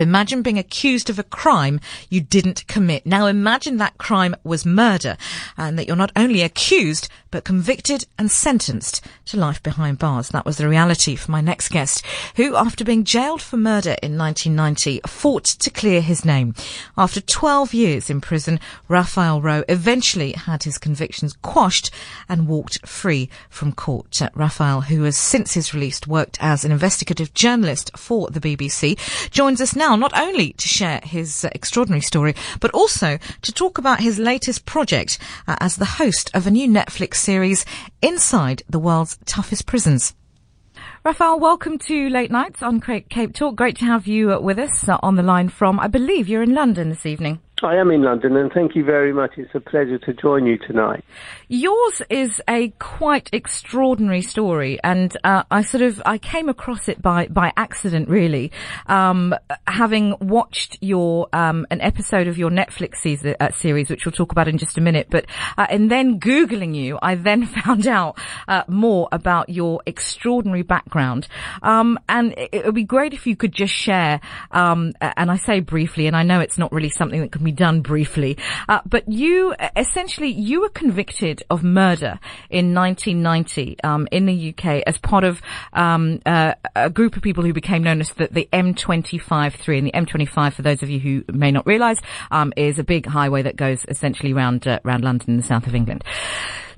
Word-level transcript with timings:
Imagine 0.00 0.42
being 0.42 0.60
accused 0.60 1.10
of 1.10 1.18
a 1.18 1.24
crime 1.24 1.80
you 2.08 2.20
didn't 2.20 2.64
commit. 2.68 3.04
Now 3.04 3.26
imagine 3.26 3.78
that 3.78 3.98
crime 3.98 4.36
was 4.44 4.64
murder 4.64 5.16
and 5.56 5.76
that 5.76 5.88
you're 5.88 5.96
not 5.96 6.12
only 6.14 6.42
accused, 6.42 7.08
but 7.32 7.42
convicted 7.42 8.06
and 8.16 8.30
sentenced 8.30 9.04
to 9.26 9.36
life 9.36 9.60
behind 9.60 9.98
bars. 9.98 10.28
That 10.28 10.46
was 10.46 10.56
the 10.56 10.68
reality 10.68 11.16
for 11.16 11.32
my 11.32 11.40
next 11.40 11.70
guest, 11.70 12.06
who 12.36 12.54
after 12.54 12.84
being 12.84 13.02
jailed 13.02 13.42
for 13.42 13.56
murder 13.56 13.96
in 14.00 14.16
1990, 14.16 15.00
fought 15.04 15.44
to 15.44 15.68
clear 15.68 16.00
his 16.00 16.24
name. 16.24 16.54
After 16.96 17.20
12 17.20 17.74
years 17.74 18.08
in 18.08 18.20
prison, 18.20 18.60
Raphael 18.86 19.42
Rowe 19.42 19.64
eventually 19.68 20.30
had 20.30 20.62
his 20.62 20.78
convictions 20.78 21.36
quashed 21.42 21.90
and 22.28 22.46
walked 22.46 22.86
free 22.86 23.28
from 23.50 23.72
court. 23.72 24.22
Uh, 24.22 24.30
Raphael, 24.34 24.82
who 24.82 25.02
has 25.02 25.16
since 25.16 25.54
his 25.54 25.74
release 25.74 26.06
worked 26.06 26.38
as 26.40 26.64
an 26.64 26.70
investigative 26.70 27.34
journalist 27.34 27.90
for 27.96 28.30
the 28.30 28.40
BBC, 28.40 28.96
joins 29.30 29.60
us 29.60 29.74
now 29.74 29.87
now 29.88 29.96
not 29.96 30.18
only 30.18 30.52
to 30.52 30.68
share 30.68 31.00
his 31.02 31.46
uh, 31.46 31.48
extraordinary 31.52 32.02
story, 32.02 32.34
but 32.60 32.70
also 32.72 33.18
to 33.40 33.52
talk 33.52 33.78
about 33.78 34.00
his 34.00 34.18
latest 34.18 34.66
project 34.66 35.18
uh, 35.46 35.56
as 35.60 35.76
the 35.76 35.96
host 35.96 36.30
of 36.34 36.46
a 36.46 36.50
new 36.50 36.68
Netflix 36.68 37.14
series, 37.14 37.64
Inside 38.02 38.62
the 38.68 38.78
World's 38.78 39.18
Toughest 39.24 39.64
Prisons. 39.64 40.14
Raphael, 41.04 41.40
welcome 41.40 41.78
to 41.78 42.10
Late 42.10 42.30
Nights 42.30 42.62
on 42.62 42.82
Cape 42.82 43.32
Talk. 43.32 43.56
Great 43.56 43.78
to 43.78 43.86
have 43.86 44.06
you 44.06 44.34
uh, 44.34 44.40
with 44.40 44.58
us 44.58 44.86
uh, 44.86 44.98
on 45.02 45.16
the 45.16 45.22
line 45.22 45.48
from, 45.48 45.80
I 45.80 45.86
believe 45.86 46.28
you're 46.28 46.42
in 46.42 46.52
London 46.52 46.90
this 46.90 47.06
evening. 47.06 47.40
I 47.62 47.76
am 47.76 47.90
in 47.90 48.02
London 48.02 48.36
and 48.36 48.52
thank 48.52 48.76
you 48.76 48.84
very 48.84 49.12
much. 49.12 49.32
It's 49.36 49.54
a 49.54 49.60
pleasure 49.60 49.98
to 49.98 50.12
join 50.12 50.46
you 50.46 50.58
tonight. 50.58 51.04
Yours 51.48 52.02
is 52.08 52.40
a 52.48 52.68
quite 52.78 53.28
extraordinary 53.32 54.22
story 54.22 54.78
and 54.84 55.16
uh, 55.24 55.42
I 55.50 55.62
sort 55.62 55.82
of, 55.82 56.00
I 56.06 56.18
came 56.18 56.48
across 56.48 56.88
it 56.88 57.02
by, 57.02 57.26
by 57.26 57.52
accident 57.56 58.08
really, 58.08 58.52
um, 58.86 59.34
having 59.66 60.14
watched 60.20 60.78
your, 60.80 61.28
um, 61.32 61.66
an 61.70 61.80
episode 61.80 62.28
of 62.28 62.38
your 62.38 62.50
Netflix 62.50 62.96
season, 62.96 63.34
uh, 63.40 63.50
series, 63.52 63.90
which 63.90 64.06
we'll 64.06 64.12
talk 64.12 64.30
about 64.30 64.46
in 64.46 64.58
just 64.58 64.78
a 64.78 64.80
minute, 64.80 65.08
but, 65.10 65.26
uh, 65.56 65.66
and 65.68 65.90
then 65.90 66.20
Googling 66.20 66.74
you, 66.74 66.98
I 67.02 67.16
then 67.16 67.46
found 67.64 67.86
out, 67.86 68.18
uh, 68.46 68.62
more 68.68 69.08
about 69.10 69.48
your 69.48 69.82
extraordinary 69.86 70.62
background. 70.62 71.26
Um, 71.62 71.98
and 72.08 72.32
it, 72.32 72.50
it, 72.52 72.66
would 72.66 72.74
be 72.74 72.84
great 72.84 73.14
if 73.14 73.26
you 73.26 73.36
could 73.36 73.52
just 73.52 73.74
share, 73.74 74.20
um, 74.52 74.92
and 75.00 75.30
I 75.30 75.36
say 75.36 75.60
briefly, 75.60 76.06
and 76.06 76.16
I 76.16 76.22
know 76.22 76.40
it's 76.40 76.58
not 76.58 76.72
really 76.72 76.90
something 76.90 77.20
that 77.20 77.32
can 77.32 77.42
be 77.44 77.47
done 77.52 77.80
briefly. 77.80 78.36
Uh, 78.68 78.80
but 78.86 79.08
you, 79.08 79.54
essentially, 79.76 80.28
you 80.28 80.60
were 80.60 80.68
convicted 80.68 81.42
of 81.50 81.62
murder 81.62 82.18
in 82.50 82.74
1990 82.74 83.82
um, 83.82 84.08
in 84.10 84.26
the 84.26 84.54
UK 84.54 84.82
as 84.86 84.98
part 84.98 85.24
of 85.24 85.40
um, 85.72 86.20
uh, 86.26 86.54
a 86.76 86.90
group 86.90 87.16
of 87.16 87.22
people 87.22 87.44
who 87.44 87.52
became 87.52 87.82
known 87.82 88.00
as 88.00 88.10
the, 88.14 88.28
the 88.30 88.48
M25-3. 88.52 89.78
And 89.78 89.86
the 89.86 89.92
M25, 89.92 90.52
for 90.54 90.62
those 90.62 90.82
of 90.82 90.90
you 90.90 91.00
who 91.00 91.24
may 91.32 91.50
not 91.50 91.66
realise, 91.66 91.98
um, 92.30 92.52
is 92.56 92.78
a 92.78 92.84
big 92.84 93.06
highway 93.06 93.42
that 93.42 93.56
goes 93.56 93.84
essentially 93.88 94.32
round 94.32 94.66
uh, 94.66 94.80
around 94.84 95.04
London 95.04 95.30
in 95.30 95.36
the 95.36 95.42
south 95.42 95.66
of 95.66 95.74
England. 95.74 96.04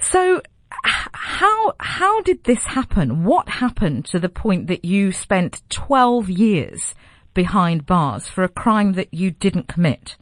So 0.01 0.41
how 0.83 1.75
how 1.79 2.21
did 2.23 2.45
this 2.45 2.65
happen? 2.65 3.25
What 3.25 3.49
happened 3.49 4.07
to 4.07 4.19
the 4.19 4.29
point 4.29 4.69
that 4.69 4.85
you 4.85 5.13
spent 5.13 5.63
12 5.71 6.31
years 6.31 6.95
behind 7.35 7.87
bars 7.87 8.29
for 8.29 8.45
a 8.45 8.49
crime 8.49 8.93
that 8.95 9.13
you 9.13 9.31
didn't 9.31 9.69
commit? 9.69 10.17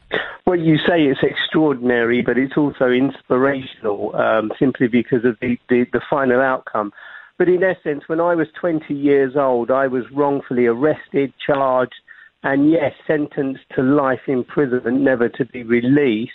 Well, 0.49 0.57
you 0.57 0.77
say 0.77 1.03
it's 1.03 1.19
extraordinary, 1.21 2.23
but 2.23 2.39
it's 2.39 2.57
also 2.57 2.85
inspirational 2.85 4.15
um, 4.15 4.51
simply 4.57 4.87
because 4.87 5.23
of 5.23 5.37
the, 5.41 5.59
the, 5.69 5.85
the 5.93 6.01
final 6.09 6.41
outcome. 6.41 6.91
But 7.37 7.49
in 7.49 7.61
essence, 7.61 8.05
when 8.07 8.19
I 8.19 8.33
was 8.33 8.47
20 8.59 8.91
years 8.91 9.33
old, 9.35 9.69
I 9.69 9.85
was 9.85 10.05
wrongfully 10.11 10.65
arrested, 10.65 11.33
charged, 11.45 11.93
and 12.41 12.71
yes, 12.71 12.93
sentenced 13.05 13.61
to 13.75 13.83
life 13.83 14.21
imprisonment, 14.25 15.01
never 15.01 15.29
to 15.29 15.45
be 15.45 15.61
released 15.61 16.31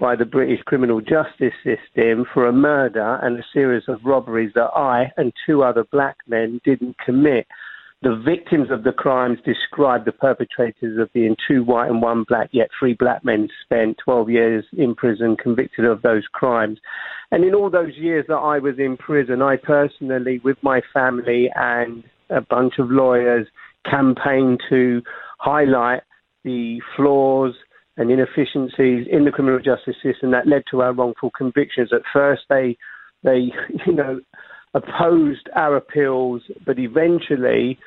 by 0.00 0.16
the 0.16 0.24
British 0.24 0.60
criminal 0.64 1.00
justice 1.00 1.54
system 1.62 2.26
for 2.34 2.48
a 2.48 2.52
murder 2.52 3.20
and 3.22 3.38
a 3.38 3.44
series 3.52 3.84
of 3.86 4.00
robberies 4.04 4.50
that 4.56 4.72
I 4.74 5.12
and 5.16 5.32
two 5.46 5.62
other 5.62 5.84
black 5.84 6.16
men 6.26 6.60
didn't 6.64 6.96
commit. 6.98 7.46
The 8.02 8.16
victims 8.16 8.68
of 8.72 8.82
the 8.82 8.90
crimes 8.90 9.38
described 9.44 10.06
the 10.06 10.12
perpetrators 10.12 10.98
of 10.98 11.12
being 11.12 11.36
two 11.46 11.62
white 11.62 11.88
and 11.88 12.02
one 12.02 12.24
black, 12.28 12.48
yet 12.50 12.68
three 12.76 12.94
black 12.94 13.24
men 13.24 13.48
spent 13.62 13.98
12 14.04 14.28
years 14.28 14.64
in 14.76 14.96
prison 14.96 15.36
convicted 15.40 15.84
of 15.84 16.02
those 16.02 16.24
crimes. 16.32 16.80
And 17.30 17.44
in 17.44 17.54
all 17.54 17.70
those 17.70 17.96
years 17.96 18.24
that 18.26 18.34
I 18.34 18.58
was 18.58 18.74
in 18.78 18.96
prison, 18.96 19.40
I 19.40 19.56
personally, 19.56 20.40
with 20.42 20.56
my 20.62 20.80
family 20.92 21.48
and 21.54 22.02
a 22.28 22.40
bunch 22.40 22.74
of 22.80 22.90
lawyers, 22.90 23.46
campaigned 23.88 24.60
to 24.68 25.02
highlight 25.38 26.02
the 26.42 26.80
flaws 26.96 27.54
and 27.96 28.10
inefficiencies 28.10 29.06
in 29.10 29.24
the 29.24 29.30
criminal 29.30 29.60
justice 29.60 29.96
system 30.02 30.32
that 30.32 30.48
led 30.48 30.64
to 30.72 30.82
our 30.82 30.92
wrongful 30.92 31.30
convictions. 31.30 31.90
At 31.92 32.02
first, 32.12 32.42
they, 32.48 32.76
they, 33.22 33.52
you 33.86 33.92
know, 33.92 34.20
opposed 34.74 35.48
our 35.54 35.76
appeals, 35.76 36.42
but 36.64 36.78
eventually 36.78 37.78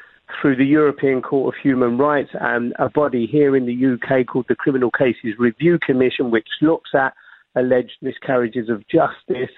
through 0.41 0.55
the 0.55 0.65
European 0.65 1.21
Court 1.21 1.53
of 1.53 1.61
Human 1.61 1.97
Rights 1.97 2.31
and 2.39 2.73
a 2.79 2.89
body 2.89 3.27
here 3.27 3.55
in 3.55 3.65
the 3.65 3.93
UK 3.93 4.25
called 4.25 4.45
the 4.49 4.55
Criminal 4.55 4.91
Cases 4.91 5.35
Review 5.37 5.79
Commission, 5.85 6.31
which 6.31 6.47
looks 6.61 6.91
at 6.93 7.13
alleged 7.55 7.97
miscarriages 8.01 8.69
of 8.69 8.87
justice. 8.87 9.53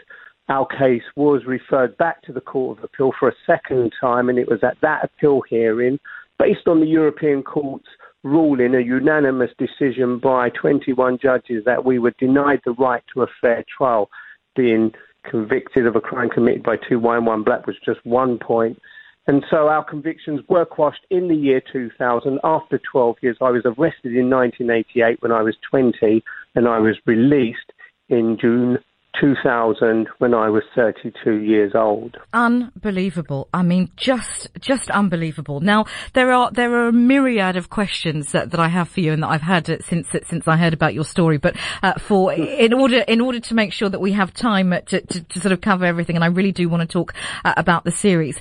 Our 0.50 0.66
case 0.66 1.04
was 1.16 1.44
referred 1.46 1.98
back 1.98 2.22
to 2.24 2.34
the 2.34 2.42
Court 2.42 2.78
of 2.78 2.84
Appeal 2.86 3.12
for 3.20 3.30
a 3.30 3.36
second 3.46 3.94
time, 4.00 4.30
and 4.30 4.38
it 4.38 4.48
was 4.48 4.64
at 4.64 4.78
that 4.82 5.04
appeal 5.04 5.42
hearing, 5.50 6.00
based 6.40 6.68
on 6.68 6.80
the 6.80 6.86
European 6.86 7.44
Court's 7.44 7.88
ruling, 8.24 8.76
a 8.76 8.80
unanimous 8.80 9.52
decision 9.58 10.20
by 10.20 10.50
21 10.50 11.18
judges, 11.22 11.64
that 11.66 11.86
we 11.86 12.00
were 12.00 12.14
denied 12.20 12.62
the 12.66 12.72
right 12.72 13.04
to 13.14 13.24
a 13.24 13.28
fair 13.42 13.64
trial. 13.78 14.10
Being 14.56 14.94
convicted 15.30 15.86
of 15.86 15.96
a 15.96 16.02
crime 16.02 16.30
committed 16.30 16.64
by 16.64 16.78
two 16.78 17.00
white 17.00 17.18
and 17.18 17.28
one 17.28 17.44
black 17.44 17.68
was 17.68 17.76
just 17.86 18.00
one 18.06 18.38
point. 18.38 18.80
And 19.28 19.44
so 19.50 19.68
our 19.68 19.84
convictions 19.84 20.40
were 20.48 20.66
quashed 20.66 21.06
in 21.10 21.28
the 21.28 21.36
year 21.36 21.62
2000. 21.72 22.40
After 22.44 22.80
12 22.92 23.18
years, 23.22 23.38
I 23.42 23.52
was 23.52 23.64
arrested 23.66 24.16
in 24.16 24.30
1988 24.30 25.22
when 25.22 25.34
I 25.34 25.42
was 25.42 25.56
20, 25.70 26.24
and 26.56 26.68
I 26.68 26.80
was 26.80 26.96
released 27.06 27.74
in 28.08 28.38
June 28.40 28.78
2000 29.20 30.08
when 30.20 30.34
I 30.34 30.50
was 30.50 30.64
32 30.76 31.42
years 31.42 31.74
old. 31.76 32.18
Unbelievable. 32.34 33.50
I 33.54 33.64
mean, 33.64 33.92
just, 33.96 34.48
just 34.60 34.90
unbelievable. 34.92 35.60
Now, 35.60 35.86
there 36.14 36.32
are, 36.32 36.52
there 36.52 36.74
are 36.74 36.88
a 36.90 36.94
myriad 36.94 37.56
of 37.56 37.70
questions 37.70 38.32
that, 38.32 38.52
that 38.52 38.60
I 38.60 38.68
have 38.68 38.90
for 38.90 39.00
you 39.00 39.14
and 39.14 39.24
that 39.24 39.30
I've 39.30 39.42
had 39.42 39.66
since, 39.84 40.08
since 40.10 40.48
I 40.48 40.58
heard 40.58 40.74
about 40.74 40.94
your 40.94 41.06
story. 41.06 41.38
But, 41.38 41.56
uh, 41.82 41.94
for, 41.94 42.34
in 42.34 42.74
order, 42.74 43.00
in 43.00 43.22
order 43.22 43.40
to 43.40 43.54
make 43.56 43.74
sure 43.74 43.90
that 43.90 44.00
we 44.00 44.14
have 44.14 44.34
time 44.34 44.72
to, 44.72 45.02
to, 45.02 45.24
to 45.24 45.40
sort 45.40 45.52
of 45.52 45.62
cover 45.62 45.86
everything, 45.86 46.16
and 46.16 46.24
I 46.24 46.28
really 46.28 46.52
do 46.52 46.70
want 46.70 46.82
to 46.82 46.88
talk 46.88 47.14
uh, 47.44 47.54
about 47.58 47.84
the 47.84 47.92
series 47.92 48.40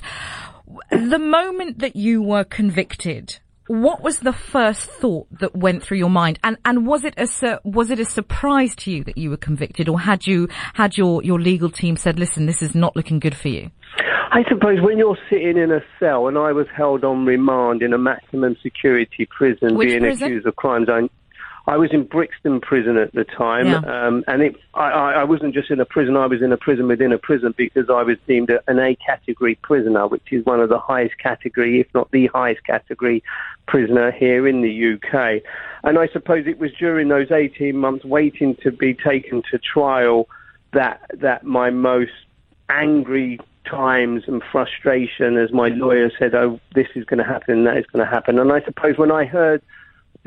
the 0.91 1.19
moment 1.19 1.79
that 1.79 1.95
you 1.95 2.21
were 2.21 2.43
convicted, 2.43 3.39
what 3.67 4.01
was 4.01 4.19
the 4.19 4.33
first 4.33 4.89
thought 4.89 5.27
that 5.39 5.55
went 5.55 5.83
through 5.83 5.97
your 5.97 6.09
mind? 6.09 6.39
And 6.43 6.57
and 6.65 6.87
was 6.87 7.03
it 7.03 7.13
a 7.17 7.59
was 7.63 7.91
it 7.91 7.99
a 7.99 8.05
surprise 8.05 8.75
to 8.77 8.91
you 8.91 9.03
that 9.03 9.17
you 9.17 9.29
were 9.29 9.37
convicted, 9.37 9.89
or 9.89 9.99
had 9.99 10.25
you 10.25 10.47
had 10.73 10.97
your 10.97 11.23
your 11.23 11.39
legal 11.39 11.69
team 11.69 11.95
said, 11.95 12.19
"Listen, 12.19 12.45
this 12.45 12.61
is 12.61 12.73
not 12.73 12.95
looking 12.95 13.19
good 13.19 13.35
for 13.35 13.49
you"? 13.49 13.71
I 14.31 14.43
suppose 14.49 14.79
when 14.81 14.97
you're 14.97 15.17
sitting 15.29 15.57
in 15.57 15.71
a 15.71 15.81
cell, 15.99 16.27
and 16.27 16.37
I 16.37 16.51
was 16.51 16.67
held 16.75 17.03
on 17.03 17.25
remand 17.25 17.81
in 17.81 17.93
a 17.93 17.97
maximum 17.97 18.55
security 18.61 19.27
prison, 19.35 19.75
Which 19.75 19.89
being 19.89 20.01
prison? 20.01 20.27
accused 20.27 20.47
of 20.47 20.55
crimes 20.55 20.89
I 20.89 21.09
I 21.67 21.75
was 21.75 21.91
in 21.91 22.03
Brixton 22.03 22.61
prison 22.61 22.95
at 22.97 23.13
the 23.13 23.25
time, 23.25 23.67
Yeah. 23.67 23.79
um, 23.79 24.23
and 24.27 24.41
it, 24.41 24.55
I, 24.73 24.89
I 24.89 25.23
wasn't 25.25 25.53
just 25.53 25.69
in 25.69 25.81
a 25.81 25.85
prison. 25.85 26.15
I 26.15 26.25
was 26.25 26.41
in 26.41 26.53
a 26.53 26.57
prison 26.57 26.87
within 26.87 27.11
a 27.11 27.17
prison 27.17 27.53
because 27.57 27.89
I 27.89 28.03
was 28.03 28.17
deemed 28.25 28.49
an 28.67 28.79
A 28.79 28.95
category 28.95 29.55
prisoner, 29.55 30.07
which 30.07 30.31
is 30.31 30.45
one 30.45 30.61
of 30.61 30.69
the 30.69 30.79
highest 30.79 31.17
category, 31.17 31.81
if 31.81 31.87
not 31.93 32.09
the 32.11 32.27
highest 32.27 32.63
category, 32.63 33.21
prisoner 33.67 34.11
here 34.11 34.47
in 34.47 34.61
the 34.61 34.93
UK. 34.93 35.41
And 35.83 35.99
I 35.99 36.07
suppose 36.07 36.47
it 36.47 36.57
was 36.57 36.71
during 36.73 37.09
those 37.09 37.31
18 37.31 37.75
months 37.75 38.05
waiting 38.05 38.55
to 38.63 38.71
be 38.71 38.93
taken 38.93 39.43
to 39.51 39.59
trial 39.59 40.29
that 40.71 41.01
that 41.15 41.43
my 41.43 41.69
most 41.69 42.11
angry 42.69 43.39
times 43.65 44.23
and 44.27 44.41
frustration 44.51 45.37
as 45.37 45.51
my 45.51 45.67
lawyer 45.67 46.09
said, 46.17 46.33
oh, 46.33 46.59
this 46.75 46.87
is 46.95 47.03
going 47.05 47.17
to 47.17 47.23
happen, 47.25 47.65
that 47.65 47.77
is 47.77 47.85
going 47.87 48.03
to 48.05 48.09
happen. 48.09 48.39
And 48.39 48.51
I 48.53 48.61
suppose 48.61 48.97
when 48.97 49.11
I 49.11 49.25
heard 49.25 49.61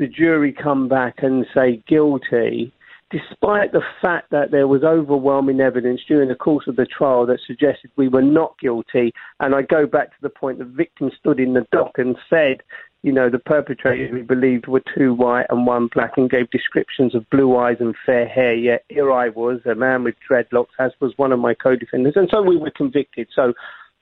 the 0.01 0.07
jury 0.07 0.51
come 0.51 0.87
back 0.87 1.17
and 1.19 1.45
say 1.53 1.79
guilty, 1.87 2.73
despite 3.11 3.71
the 3.71 3.83
fact 4.01 4.31
that 4.31 4.49
there 4.49 4.67
was 4.67 4.83
overwhelming 4.83 5.59
evidence 5.61 6.01
during 6.07 6.27
the 6.27 6.33
course 6.33 6.65
of 6.67 6.75
the 6.75 6.87
trial 6.87 7.27
that 7.27 7.37
suggested 7.45 7.91
we 7.97 8.07
were 8.07 8.23
not 8.23 8.57
guilty, 8.59 9.13
and 9.41 9.53
I 9.53 9.61
go 9.61 9.85
back 9.85 10.07
to 10.07 10.21
the 10.23 10.29
point 10.29 10.57
the 10.57 10.65
victim 10.65 11.11
stood 11.19 11.39
in 11.39 11.53
the 11.53 11.67
dock 11.71 11.99
and 11.99 12.15
said, 12.31 12.63
you 13.03 13.11
know, 13.11 13.29
the 13.29 13.37
perpetrators 13.37 14.11
we 14.11 14.23
believed 14.23 14.65
were 14.65 14.81
two 14.95 15.13
white 15.13 15.45
and 15.51 15.67
one 15.67 15.87
black 15.93 16.13
and 16.17 16.31
gave 16.31 16.49
descriptions 16.49 17.13
of 17.13 17.29
blue 17.29 17.55
eyes 17.55 17.77
and 17.79 17.93
fair 18.03 18.27
hair. 18.27 18.55
Yet 18.55 18.85
here 18.89 19.11
I 19.11 19.29
was, 19.29 19.59
a 19.65 19.75
man 19.75 20.03
with 20.03 20.15
dreadlocks, 20.27 20.73
as 20.79 20.93
was 20.99 21.13
one 21.17 21.31
of 21.31 21.37
my 21.37 21.53
co-defendants. 21.53 22.17
And 22.17 22.27
so 22.31 22.41
we 22.41 22.57
were 22.57 22.71
convicted. 22.71 23.27
So 23.35 23.53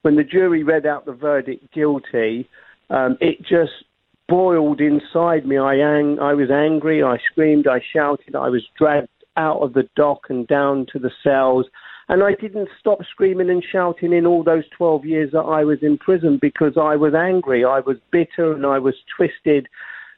when 0.04 0.16
the 0.16 0.24
jury 0.24 0.64
read 0.64 0.86
out 0.86 1.06
the 1.06 1.12
verdict 1.12 1.74
guilty, 1.74 2.48
um, 2.90 3.18
it 3.20 3.40
just 3.40 3.84
boiled 4.30 4.80
inside 4.80 5.46
me. 5.46 5.58
I, 5.58 5.76
ang- 5.76 6.20
I 6.20 6.34
was 6.34 6.50
angry, 6.52 7.04
I 7.04 7.18
screamed, 7.32 7.68
I 7.68 7.82
shouted, 7.94 8.36
I 8.36 8.50
was 8.50 8.64
dragged 8.78 9.10
out 9.36 9.60
of 9.62 9.74
the 9.74 9.90
dock 9.96 10.28
and 10.30 10.48
down 10.48 10.86
to 10.94 11.00
the 11.00 11.12
cells. 11.24 11.66
And 12.08 12.24
I 12.24 12.34
didn't 12.34 12.70
stop 12.80 13.00
screaming 13.12 13.50
and 13.50 13.64
shouting 13.64 14.14
in 14.14 14.26
all 14.26 14.44
those 14.44 14.64
12 14.78 15.06
years 15.06 15.32
that 15.32 15.42
I 15.42 15.64
was 15.64 15.80
in 15.82 15.98
prison 15.98 16.40
because 16.42 16.74
I 16.76 16.96
was 16.96 17.14
angry, 17.14 17.64
I 17.66 17.82
was 17.82 17.98
bitter, 18.12 18.54
and 18.54 18.66
I 18.66 18.80
was 18.80 18.96
twisted 19.16 19.68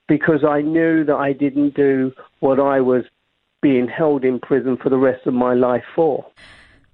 because 0.08 0.44
I 0.48 0.62
knew 0.62 1.04
that 1.06 1.16
I 1.16 1.34
didn't 1.34 1.74
do 1.74 2.14
what 2.40 2.60
I 2.60 2.80
was 2.81 3.04
being 3.62 3.88
held 3.88 4.24
in 4.24 4.40
prison 4.40 4.78
for 4.78 4.90
the 4.90 4.98
rest 4.98 5.28
of 5.28 5.34
my 5.34 5.54
life 5.54 5.84
for. 5.96 6.25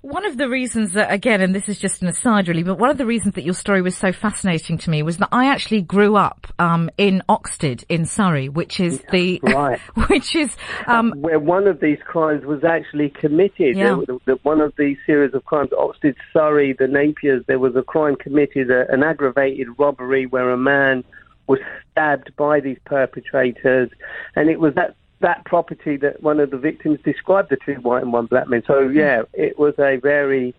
One 0.07 0.25
of 0.25 0.37
the 0.37 0.47
reasons 0.47 0.93
that, 0.93 1.11
again, 1.11 1.41
and 1.41 1.53
this 1.53 1.67
is 1.67 1.77
just 1.77 2.01
an 2.01 2.07
aside 2.07 2.47
really, 2.47 2.63
but 2.63 2.79
one 2.79 2.89
of 2.89 2.97
the 2.97 3.05
reasons 3.05 3.35
that 3.35 3.43
your 3.43 3.53
story 3.53 3.81
was 3.81 3.97
so 3.97 4.13
fascinating 4.13 4.77
to 4.77 4.89
me 4.89 5.03
was 5.03 5.17
that 5.17 5.27
I 5.33 5.47
actually 5.47 5.81
grew 5.81 6.15
up 6.15 6.47
um, 6.59 6.89
in 6.97 7.21
Oxted 7.27 7.83
in 7.89 8.05
Surrey, 8.05 8.47
which 8.47 8.79
is 8.79 9.03
the 9.11 9.41
right, 9.43 9.81
which 10.07 10.33
is 10.33 10.55
um, 10.87 11.11
where 11.17 11.39
one 11.39 11.67
of 11.67 11.81
these 11.81 11.97
crimes 12.05 12.45
was 12.45 12.63
actually 12.63 13.09
committed. 13.09 13.75
Yeah. 13.75 13.97
The, 14.07 14.17
the, 14.23 14.39
one 14.43 14.61
of 14.61 14.71
these 14.77 14.95
series 15.05 15.33
of 15.33 15.43
crimes, 15.43 15.71
Oxted, 15.71 16.15
Surrey, 16.31 16.71
the 16.71 16.87
Napiers, 16.87 17.43
there 17.47 17.59
was 17.59 17.75
a 17.75 17.83
crime 17.83 18.15
committed, 18.15 18.71
a, 18.71 18.89
an 18.89 19.03
aggravated 19.03 19.67
robbery 19.77 20.25
where 20.25 20.51
a 20.51 20.57
man 20.57 21.03
was 21.47 21.59
stabbed 21.91 22.33
by 22.37 22.61
these 22.61 22.77
perpetrators, 22.85 23.89
and 24.37 24.49
it 24.49 24.61
was 24.61 24.73
that 24.75 24.95
that 25.19 25.45
property 25.45 25.97
that 25.97 26.21
one 26.21 26.39
of 26.39 26.51
the 26.51 26.57
victims 26.57 26.99
described 27.03 27.49
the 27.49 27.57
two 27.65 27.73
white 27.81 28.03
and 28.03 28.13
one 28.13 28.27
black 28.27 28.47
men. 28.47 28.63
So 28.67 28.81
yeah, 28.81 29.23
it 29.33 29.57
was 29.57 29.73
a 29.79 29.97
very 29.97 30.53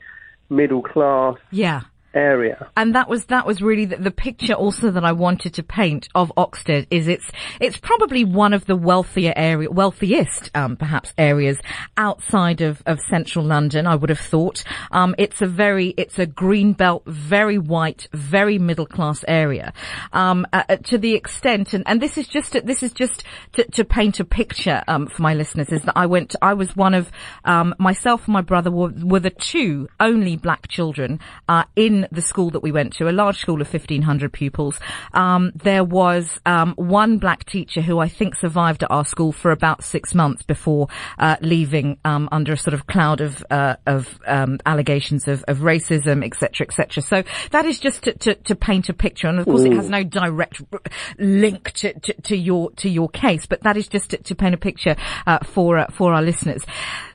middle 0.50 0.82
class 0.82 1.36
yeah 1.50 1.82
area. 2.18 2.68
And 2.76 2.94
that 2.94 3.08
was 3.08 3.26
that 3.26 3.46
was 3.46 3.62
really 3.62 3.84
the, 3.84 3.96
the, 3.96 4.10
picture 4.10 4.54
also 4.54 4.90
that 4.90 5.04
I 5.04 5.12
wanted 5.12 5.54
to 5.54 5.62
paint 5.62 6.08
of 6.14 6.32
Oxted. 6.36 6.86
Is 6.90 7.06
it's 7.06 7.30
it's 7.60 7.76
probably 7.76 8.24
one 8.24 8.52
of 8.52 8.66
the 8.66 8.76
wealthier 8.76 9.32
area, 9.36 9.70
wealthiest 9.70 10.50
um, 10.54 10.76
perhaps 10.76 11.12
areas 11.16 11.58
outside 11.96 12.60
of, 12.60 12.82
of 12.86 12.98
central 13.00 13.44
London. 13.44 13.86
I 13.86 13.94
would 13.94 14.10
have 14.10 14.18
thought. 14.18 14.64
Um, 14.90 15.14
it's 15.18 15.40
a 15.40 15.46
very 15.46 15.94
it's 15.96 16.18
a 16.18 16.26
green 16.26 16.72
belt, 16.72 17.04
very 17.06 17.58
white, 17.58 18.08
very 18.12 18.58
middle 18.58 18.86
class 18.86 19.24
area. 19.28 19.72
Um, 20.12 20.46
uh, 20.52 20.64
uh 20.68 20.76
to 20.76 20.98
the 20.98 21.14
extent, 21.14 21.74
and, 21.74 21.84
and 21.86 22.00
this 22.00 22.18
is 22.18 22.26
just 22.26 22.52
this 22.66 22.82
is 22.82 22.92
just 22.92 23.24
to, 23.52 23.64
to 23.72 23.84
paint 23.84 24.18
a 24.20 24.24
picture 24.24 24.82
um, 24.88 25.06
for 25.06 25.22
my 25.22 25.34
listeners. 25.34 25.68
Is 25.70 25.82
that 25.82 25.96
I 25.96 26.06
went 26.06 26.34
I 26.42 26.54
was 26.54 26.74
one 26.74 26.94
of 26.94 27.10
um, 27.44 27.74
myself 27.78 28.26
and 28.26 28.32
my 28.32 28.42
brother 28.42 28.70
were, 28.70 28.92
were 29.02 29.20
the 29.20 29.30
two 29.30 29.88
only 30.00 30.36
black 30.36 30.68
children 30.68 31.20
uh, 31.48 31.64
in 31.76 32.07
the 32.10 32.22
school 32.22 32.50
that 32.50 32.60
we 32.60 32.72
went 32.72 32.94
to, 32.94 33.08
a 33.08 33.12
large 33.12 33.38
school 33.38 33.60
of 33.60 33.72
1500 33.72 34.32
pupils, 34.32 34.78
um, 35.12 35.52
there 35.54 35.84
was 35.84 36.38
um, 36.46 36.74
one 36.76 37.18
black 37.18 37.44
teacher 37.44 37.80
who 37.80 37.98
I 37.98 38.08
think 38.08 38.34
survived 38.34 38.82
at 38.82 38.90
our 38.90 39.04
school 39.04 39.32
for 39.32 39.50
about 39.50 39.84
six 39.84 40.14
months 40.14 40.42
before 40.42 40.88
uh, 41.18 41.36
leaving 41.40 41.98
um, 42.04 42.28
under 42.32 42.52
a 42.52 42.56
sort 42.56 42.74
of 42.74 42.86
cloud 42.86 43.20
of 43.20 43.44
uh, 43.50 43.76
of 43.86 44.18
um, 44.26 44.58
allegations 44.66 45.28
of, 45.28 45.44
of 45.48 45.58
racism, 45.58 46.24
etc., 46.24 46.66
etc. 46.66 47.02
So 47.02 47.22
that 47.50 47.64
is 47.64 47.78
just 47.78 48.04
to, 48.04 48.12
to, 48.14 48.34
to, 48.34 48.56
paint 48.56 48.88
a 48.88 48.94
picture, 48.94 49.28
and 49.28 49.38
of 49.38 49.44
course, 49.44 49.62
Ooh. 49.62 49.72
it 49.72 49.74
has 49.74 49.88
no 49.88 50.02
direct 50.02 50.62
link 51.18 51.72
to, 51.72 51.98
to, 52.00 52.12
to, 52.22 52.36
your 52.36 52.70
to 52.72 52.88
your 52.88 53.08
case, 53.08 53.46
but 53.46 53.62
that 53.62 53.76
is 53.76 53.88
just 53.88 54.10
to, 54.10 54.18
to 54.18 54.34
paint 54.34 54.54
a 54.54 54.58
picture 54.58 54.96
uh, 55.26 55.38
for 55.44 55.78
uh, 55.78 55.86
for 55.90 56.12
our 56.12 56.22
listeners. 56.22 56.64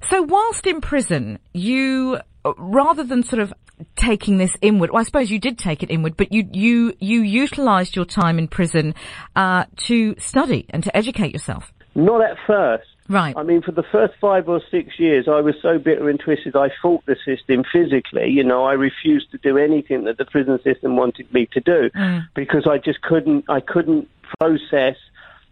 So 0.10 0.22
whilst 0.22 0.66
in 0.68 0.82
prison, 0.82 1.40
you 1.54 2.20
rather 2.58 3.04
than 3.04 3.24
sort 3.24 3.42
of 3.42 3.54
taking 3.96 4.38
this 4.38 4.56
inward, 4.62 4.92
well, 4.92 5.02
I 5.02 5.04
suppose 5.04 5.32
you 5.32 5.40
did 5.40 5.58
take 5.58 5.84
it 5.84 5.90
inward, 5.90 6.18
but 6.18 6.32
you 6.32 6.48
you 6.52 6.94
you 7.00 7.22
utilised 7.22 7.96
your 7.96 8.06
time 8.06 8.38
in 8.38 8.48
prison 8.48 8.96
uh, 9.36 9.66
to 9.88 10.16
study 10.18 10.66
and 10.70 10.84
to 10.84 10.96
educate 10.96 11.34
yourself. 11.34 11.74
Not 11.96 12.22
at 12.24 12.38
first. 12.48 12.88
Right. 13.10 13.36
I 13.36 13.44
mean, 13.44 13.62
for 13.62 13.74
the 13.74 13.84
first 13.92 14.14
five 14.22 14.48
or 14.48 14.62
six 14.72 14.98
years, 14.98 15.28
I 15.28 15.42
was 15.42 15.56
so 15.62 15.78
bitter 15.78 16.10
and 16.10 16.20
twisted. 16.20 16.56
I 16.56 16.70
fought 16.82 17.06
the 17.06 17.18
system 17.26 17.64
physically. 17.72 18.30
You 18.30 18.46
know, 18.46 18.64
I 18.64 18.74
refused 18.74 19.32
to 19.32 19.38
do 19.38 19.58
anything 19.58 20.06
that 20.06 20.18
the 20.18 20.26
prison 20.26 20.58
system 20.64 20.96
wanted 20.96 21.32
me 21.34 21.48
to 21.54 21.60
do 21.60 21.90
mm. 21.94 22.26
because 22.34 22.66
I 22.66 22.78
just 22.78 23.02
couldn't. 23.02 23.46
I 23.50 23.60
couldn't 23.60 24.08
process 24.40 24.96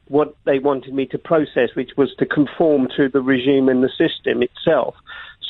what 0.08 0.36
they 0.46 0.60
wanted 0.60 0.94
me 0.94 1.06
to 1.08 1.18
process, 1.18 1.70
which 1.74 1.92
was 1.98 2.14
to 2.20 2.26
conform 2.26 2.88
to 2.98 3.10
the 3.10 3.22
regime 3.22 3.70
and 3.70 3.84
the 3.84 3.90
system 3.90 4.44
itself. 4.44 4.96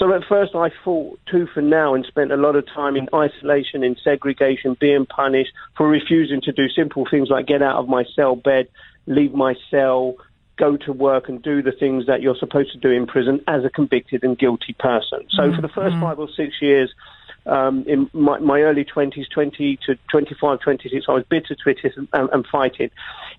So 0.01 0.12
at 0.15 0.24
first 0.27 0.56
I 0.56 0.69
fought 0.83 1.19
tooth 1.30 1.51
and 1.56 1.69
nail 1.69 1.94
and 1.94 2.03
spent 2.07 2.31
a 2.31 2.36
lot 2.36 2.56
of 2.56 2.65
time 2.65 2.95
in 2.95 3.07
isolation, 3.13 3.83
in 3.83 3.95
segregation, 4.03 4.75
being 4.80 5.06
punished 5.06 5.51
for 5.77 5.88
refusing 5.88 6.42
to 6.42 6.51
do 6.51 6.69
simple 6.69 7.06
things 7.09 7.30
like 7.30 7.45
get 7.45 7.62
out 7.62 7.77
of 7.77 7.88
my 7.88 8.03
cell 8.15 8.36
bed, 8.36 8.68
leave 9.06 9.31
my 9.31 9.53
cell, 9.69 10.15
go 10.57 10.75
to 10.75 10.92
work 10.92 11.30
and 11.30 11.44
do 11.44 11.62
the 11.62 11.71
things 11.71 12.07
that 12.07 12.24
you're 12.24 12.36
supposed 12.39 12.71
to 12.71 12.80
do 12.80 12.89
in 12.89 13.06
prison 13.06 13.42
as 13.48 13.63
a 13.63 13.69
convicted 13.69 14.24
and 14.24 14.39
guilty 14.39 14.75
person. 14.80 15.19
So 15.30 15.44
mm-hmm. 15.44 15.56
for 15.56 15.62
the 15.62 15.68
1st 15.68 15.92
mm-hmm. 15.92 16.01
five 16.01 16.18
or 16.18 16.30
six 16.36 16.56
years, 16.63 16.92
um, 17.45 17.86
in 17.88 18.09
my, 18.12 18.39
my, 18.39 18.62
early 18.62 18.86
20s, 18.86 19.30
20 19.31 19.77
to 19.86 19.95
25, 20.09 20.62
26, 20.62 21.06
I 21.07 21.12
was 21.12 21.25
bitter, 21.30 21.56
twisted 21.62 21.94
and, 21.95 22.07
and 22.12 22.45
fighting. 22.51 22.89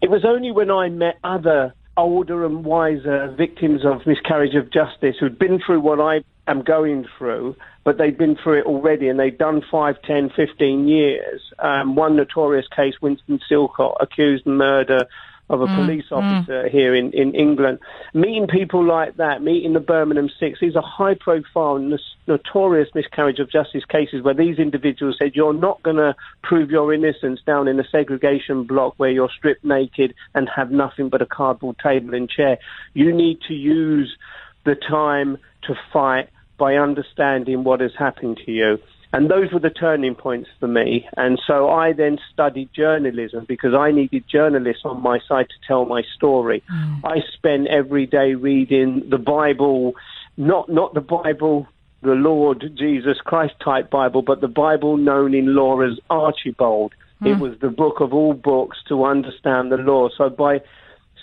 It 0.01 0.11
was 0.11 0.25
only 0.25 0.53
when 0.53 0.71
I 0.71 0.91
met 0.91 1.19
other 1.25 1.75
older 1.97 2.47
and 2.47 2.65
wiser 2.65 3.35
victims 3.37 3.85
of 3.85 4.07
miscarriage 4.07 4.55
of 4.55 4.73
justice 4.73 5.17
who'd 5.19 5.39
been 5.39 5.61
through 5.65 5.81
what 5.81 6.01
I 6.01 6.23
am 6.47 6.63
going 6.63 7.07
through, 7.19 7.57
but 7.85 7.99
they've 7.99 8.17
been 8.17 8.37
through 8.37 8.61
it 8.61 8.67
already 8.67 9.09
and 9.09 9.19
they've 9.19 9.37
done 9.37 9.63
5, 9.71 10.03
10, 10.03 10.31
15 10.35 10.89
years. 10.89 11.41
Um, 11.59 11.95
one 11.95 12.17
notorious 12.17 12.67
case, 12.75 12.95
Winston 13.01 13.41
Silcott, 13.51 13.97
accused 14.01 14.47
murder 14.47 15.07
of 15.51 15.61
a 15.61 15.67
mm, 15.67 15.77
police 15.77 16.05
mm. 16.11 16.17
officer 16.17 16.65
mm. 16.65 16.71
here 16.71 16.95
in, 16.95 17.13
in 17.13 17.35
England. 17.35 17.79
Meeting 18.15 18.47
people 18.47 18.85
like 18.85 19.17
that, 19.17 19.43
meeting 19.43 19.75
the 19.75 19.81
Birmingham 19.81 20.31
Six, 20.41 20.59
these 20.61 20.77
are 20.77 20.83
high 20.83 21.15
profile, 21.15 21.79
notorious 22.27 22.89
miscarriage 22.95 23.39
of 23.39 23.51
justice 23.51 23.85
cases 23.85 24.23
where 24.23 24.35
these 24.35 24.59
individuals 24.59 25.17
said, 25.19 25.33
You're 25.35 25.53
not 25.53 25.83
going 25.83 25.97
to 25.97 26.15
prove 26.43 26.71
your 26.71 26.93
innocence 26.95 27.41
down 27.47 27.69
in 27.69 27.79
a 27.79 27.85
segregation 27.91 28.65
block 28.65 28.95
where 28.97 29.11
you're 29.11 29.31
stripped 29.37 29.65
naked 29.65 30.15
and 30.35 30.49
have 30.55 30.71
nothing 30.71 31.09
but 31.09 31.23
a 31.23 31.27
cardboard 31.27 31.77
table 31.83 32.15
and 32.15 32.31
chair. 32.31 32.59
You 32.95 33.15
need 33.15 33.41
to 33.49 33.55
use 33.55 34.17
the 34.65 34.75
time 34.75 35.39
to 35.65 35.75
fight 35.93 36.31
by 36.59 36.77
understanding 36.77 37.65
what 37.65 37.81
has 37.81 37.93
happened 37.99 38.41
to 38.45 38.53
you. 38.53 38.79
And 39.15 39.31
those 39.31 39.53
were 39.53 39.61
the 39.61 39.71
turning 39.71 40.15
points 40.15 40.49
for 40.59 40.67
me. 40.67 41.07
And 41.19 41.39
so 41.47 41.69
I 41.69 41.93
then 41.93 42.19
studied 42.33 42.71
journalism 42.73 43.45
because 43.47 43.75
I 43.75 43.91
needed 43.91 44.25
journalists 44.27 44.83
on 44.85 45.03
my 45.03 45.19
side 45.29 45.49
to 45.51 45.67
tell 45.67 45.85
my 45.85 46.03
story. 46.17 46.63
Mm. 46.73 47.01
I 47.05 47.23
spent 47.35 47.67
every 47.69 48.07
day 48.07 48.35
reading 48.35 49.11
the 49.11 49.19
Bible, 49.19 49.95
not, 50.39 50.71
not 50.71 50.95
the 50.95 51.03
Bible, 51.03 51.69
the 52.01 52.15
Lord 52.15 52.73
Jesus 52.75 53.19
Christ 53.19 53.55
type 53.63 53.91
Bible, 53.91 54.23
but 54.23 54.41
the 54.41 54.49
Bible 54.49 54.97
known 54.97 55.35
in 55.35 55.55
law 55.55 55.81
as 55.83 55.99
Archbold. 56.09 56.95
Mm. 57.21 57.33
It 57.33 57.39
was 57.39 57.59
the 57.61 57.69
book 57.69 58.01
of 58.01 58.15
all 58.15 58.33
books 58.33 58.79
to 58.89 59.05
understand 59.05 59.71
the 59.71 59.77
law. 59.77 60.09
So 60.17 60.31
by 60.31 60.63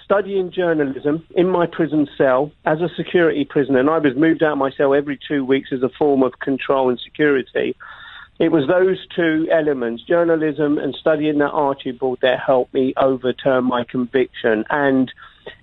studying 0.10 0.52
journalism 0.52 1.24
in 1.36 1.48
my 1.48 1.68
prison 1.68 2.08
cell 2.18 2.52
as 2.66 2.82
a 2.82 2.90
security 2.98 3.46
prisoner, 3.46 3.78
and 3.78 3.92
I 3.92 4.00
was 4.00 4.16
moved 4.16 4.42
out 4.42 4.54
of 4.54 4.58
my 4.58 4.72
cell 4.72 4.96
every 4.96 5.20
two 5.28 5.46
weeks 5.46 5.70
as 5.72 5.84
a 5.84 5.90
form 6.00 6.24
of 6.24 6.40
control 6.40 6.90
and 6.90 7.00
security. 7.00 7.76
It 8.40 8.52
was 8.52 8.68
those 8.68 8.98
two 9.16 9.48
elements, 9.52 10.02
journalism 10.02 10.80
and 10.80 10.96
studying 11.00 11.38
that 11.38 11.52
Archbold, 11.52 12.20
that 12.24 12.40
helped 12.40 12.74
me 12.74 12.96
overturn 12.98 13.66
my 13.66 13.84
conviction 13.84 14.66
and 14.72 15.12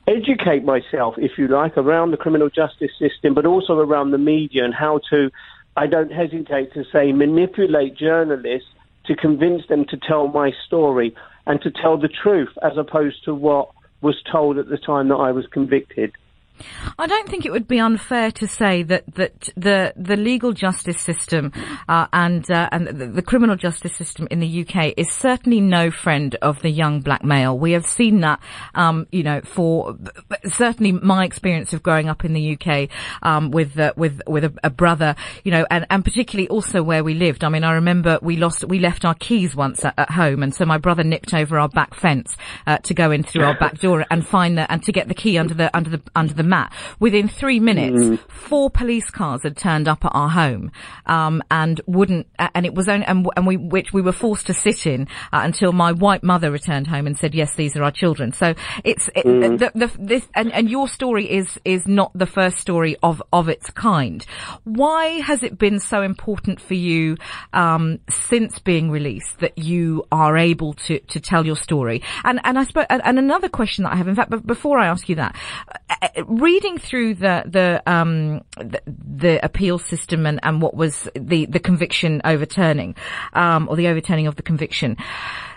educate 0.07 0.63
myself, 0.63 1.17
if 1.19 1.33
you 1.39 1.49
like, 1.49 1.77
around 1.77 2.13
the 2.13 2.17
criminal 2.17 2.49
justice 2.49 2.93
system, 3.01 3.35
but 3.35 3.47
also 3.47 3.81
around 3.81 4.13
the 4.13 4.19
media 4.19 4.65
and 4.65 4.75
how 4.75 5.01
to, 5.11 5.29
I 5.77 5.89
don't 5.89 6.13
hesitate 6.13 6.73
to 6.75 6.85
say, 6.93 7.11
manipulate 7.11 7.97
journalists 7.97 8.69
to 9.07 9.17
convince 9.17 9.67
them 9.67 9.87
to 9.87 9.97
tell 9.97 10.29
my 10.29 10.53
story 10.67 11.17
and 11.47 11.61
to 11.63 11.71
tell 11.73 11.99
the 11.99 12.09
truth 12.09 12.51
as 12.63 12.77
opposed 12.77 13.25
to 13.25 13.35
what 13.35 13.71
was 14.01 14.17
told 14.31 14.59
at 14.59 14.69
the 14.69 14.79
time 14.79 15.09
that 15.09 15.17
I 15.17 15.33
was 15.33 15.47
convicted. 15.47 16.13
I 16.99 17.07
don't 17.07 17.29
think 17.29 17.45
it 17.45 17.53
would 17.53 17.69
be 17.69 17.79
unfair 17.79 18.31
to 18.33 18.47
say 18.47 18.83
that 18.85 19.05
that 19.15 19.49
the 19.57 19.93
the 19.97 20.17
legal 20.17 20.53
justice 20.53 21.01
system 21.01 21.53
uh, 21.89 22.07
and 22.13 22.49
uh, 22.51 22.69
and 22.73 22.87
the, 22.87 23.07
the, 23.07 23.23
criminal 23.23 23.57
justice 23.57 23.95
system 23.97 24.27
in 24.31 24.41
the 24.41 24.67
UK 24.67 24.95
is 24.97 25.11
certainly 25.11 25.61
no 25.61 25.91
friend 25.91 26.37
of 26.43 26.63
the 26.63 26.71
young 26.71 27.01
black 27.01 27.25
male. 27.25 27.59
We 27.59 27.73
have 27.73 27.85
seen 27.85 28.21
that, 28.21 28.41
um, 28.75 29.07
you 29.11 29.23
know, 29.23 29.41
for 29.43 29.97
certainly 30.49 30.93
my 30.93 31.25
experience 31.25 31.73
of 31.73 31.83
growing 31.83 32.09
up 32.09 32.25
in 32.25 32.33
the 32.33 32.57
UK 32.59 32.89
um, 33.23 33.51
with 33.51 33.79
uh, 33.79 33.93
with 33.97 34.23
with 34.27 34.45
a, 34.45 34.55
a, 34.65 34.71
brother, 34.71 35.15
you 35.45 35.51
know, 35.51 35.67
and, 35.71 35.87
and 35.91 36.05
particularly 36.05 36.49
also 36.49 36.83
where 36.83 37.05
we 37.05 37.15
lived. 37.15 37.45
I 37.45 37.49
mean, 37.49 37.65
I 37.65 37.73
remember 37.73 38.19
we 38.23 38.37
lost 38.37 38.65
we 38.65 38.79
left 38.79 39.05
our 39.05 39.15
keys 39.15 39.55
once 39.55 39.85
at, 39.85 39.95
at 39.99 40.11
home, 40.11 40.43
and 40.43 40.55
so 40.55 40.65
my 40.65 40.79
brother 40.79 41.05
nipped 41.05 41.35
over 41.35 41.59
our 41.59 41.69
back 41.69 41.95
fence 41.95 42.37
uh, 42.67 42.79
to 42.79 42.95
go 42.95 43.11
in 43.11 43.23
through 43.23 43.45
our 43.45 43.59
back 43.59 43.79
door 43.81 44.05
and 44.11 44.27
find 44.27 44.57
the 44.57 44.71
and 44.71 44.83
to 44.85 44.93
get 44.93 45.09
the 45.09 45.15
key 45.15 45.37
under 45.37 45.55
the 45.55 45.75
under 45.77 45.91
the 45.91 46.03
under 46.15 46.33
the 46.33 46.46
mat, 46.49 46.73
within 46.99 47.29
three 47.29 47.61
minutes, 47.61 48.03
mm. 48.03 48.31
four 48.31 48.71
police 48.71 49.11
cars 49.11 49.43
had 49.43 49.57
turned 49.57 49.89
up 49.89 50.05
at 50.05 50.13
our 50.15 50.29
home, 50.29 50.71
um, 51.07 51.43
and 51.51 51.81
wouldn't, 51.87 52.27
and 52.39 52.67
it 52.67 52.75
was 52.75 52.89
only, 52.89 53.07
and, 53.07 53.29
and 53.37 53.47
we, 53.47 53.57
which 53.57 53.93
we 53.93 54.03
were 54.03 54.13
forced 54.13 54.47
to 54.47 54.55
sit 54.55 54.87
in 54.87 55.09
uh, 55.33 55.41
until 55.43 55.73
my 55.73 55.93
white 55.93 56.23
mother 56.23 56.51
returned 56.51 56.87
home 56.87 57.07
and 57.07 57.17
said, 57.19 57.35
yes, 57.35 57.55
these 57.57 57.77
are 57.77 57.83
our 57.83 57.91
children. 57.91 58.33
So 58.33 58.55
it's, 58.85 59.09
it, 59.15 59.25
mm. 59.25 59.59
the, 59.59 59.73
the, 59.75 59.93
this, 59.99 60.27
and, 60.35 60.53
and 60.53 60.71
your 60.71 60.89
story 60.89 61.31
is, 61.31 61.59
is 61.65 61.87
not 61.87 62.13
the 62.15 62.27
first 62.27 62.59
story 62.59 62.97
of, 63.03 63.23
of 63.33 63.49
its 63.49 63.71
kind. 63.71 64.25
Why 64.65 65.21
has 65.21 65.43
it 65.43 65.59
been 65.59 65.81
so 65.81 66.03
important 66.03 66.61
for 66.61 66.75
you, 66.75 67.17
um, 67.53 67.99
since 68.11 68.59
being 68.59 68.91
released 68.91 69.39
that 69.41 69.59
you 69.59 70.07
are 70.13 70.37
able 70.37 70.75
to, 70.75 71.01
to 71.01 71.21
tell 71.21 71.45
your 71.45 71.57
story? 71.57 72.03
And, 72.25 72.41
and 72.45 72.59
I 72.59 72.65
suppose, 72.65 72.87
and, 72.91 73.03
and 73.05 73.19
another 73.19 73.49
question 73.49 73.85
that 73.85 73.93
I 73.93 73.97
have, 73.97 74.09
in 74.09 74.15
fact, 74.15 74.31
but 74.31 74.47
before 74.47 74.79
I 74.79 74.87
ask 74.87 75.09
you 75.09 75.17
that, 75.17 75.37
uh, 75.91 76.25
reading 76.39 76.79
through 76.79 77.15
the, 77.15 77.45
the, 77.47 77.83
um, 77.87 78.43
the, 78.57 78.81
the 78.87 79.45
appeal 79.45 79.79
system 79.79 80.27
and, 80.27 80.41
and 80.43 80.61
what 80.63 80.75
was 80.75 81.09
the, 81.15 81.47
the 81.47 81.61
conviction 81.61 82.21
overturning, 82.25 82.95
um, 83.33 83.69
or 83.69 83.77
the 83.77 83.89
overturning 83.89 84.27
of 84.27 84.37
the 84.37 84.43
conviction, 84.43 84.97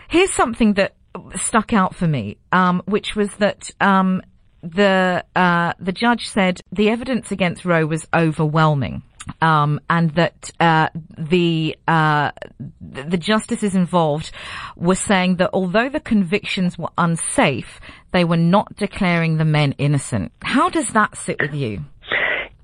here's 0.07 0.33
something 0.33 0.73
that 0.73 0.95
stuck 1.35 1.73
out 1.73 1.95
for 1.95 2.07
me, 2.07 2.37
um, 2.51 2.81
which 2.85 3.15
was 3.15 3.29
that, 3.35 3.71
um, 3.79 4.21
the, 4.61 5.23
uh, 5.35 5.73
the 5.79 5.93
judge 5.93 6.27
said 6.27 6.59
the 6.71 6.89
evidence 6.89 7.31
against 7.31 7.63
Rowe 7.63 7.85
was 7.85 8.07
overwhelming 8.13 9.03
um, 9.41 9.79
and 9.89 10.11
that 10.11 10.51
uh, 10.59 10.89
the 11.17 11.77
uh, 11.87 12.31
the 12.79 13.17
justices 13.17 13.75
involved 13.75 14.31
were 14.75 14.95
saying 14.95 15.37
that 15.37 15.49
although 15.53 15.89
the 15.89 15.99
convictions 15.99 16.77
were 16.77 16.89
unsafe, 16.97 17.79
they 18.11 18.23
were 18.23 18.37
not 18.37 18.75
declaring 18.75 19.37
the 19.37 19.45
men 19.45 19.73
innocent. 19.77 20.31
How 20.41 20.69
does 20.69 20.89
that 20.89 21.17
sit 21.17 21.41
with 21.41 21.53
you? 21.53 21.81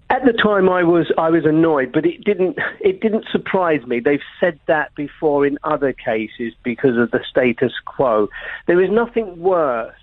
At 0.09 0.21
the 0.23 0.33
time, 0.33 0.69
I 0.69 0.83
was 0.83 1.11
I 1.17 1.29
was 1.29 1.45
annoyed, 1.45 1.91
but 1.91 2.05
it 2.05 2.23
didn't 2.23 2.57
it 2.79 3.01
didn't 3.01 3.25
surprise 3.31 3.85
me. 3.87 3.99
They've 3.99 4.19
said 4.39 4.59
that 4.67 4.93
before 4.95 5.45
in 5.45 5.57
other 5.63 5.93
cases 5.93 6.53
because 6.63 6.97
of 6.97 7.11
the 7.11 7.21
status 7.29 7.73
quo. 7.85 8.29
There 8.67 8.81
is 8.81 8.89
nothing 8.91 9.39
worse 9.39 9.95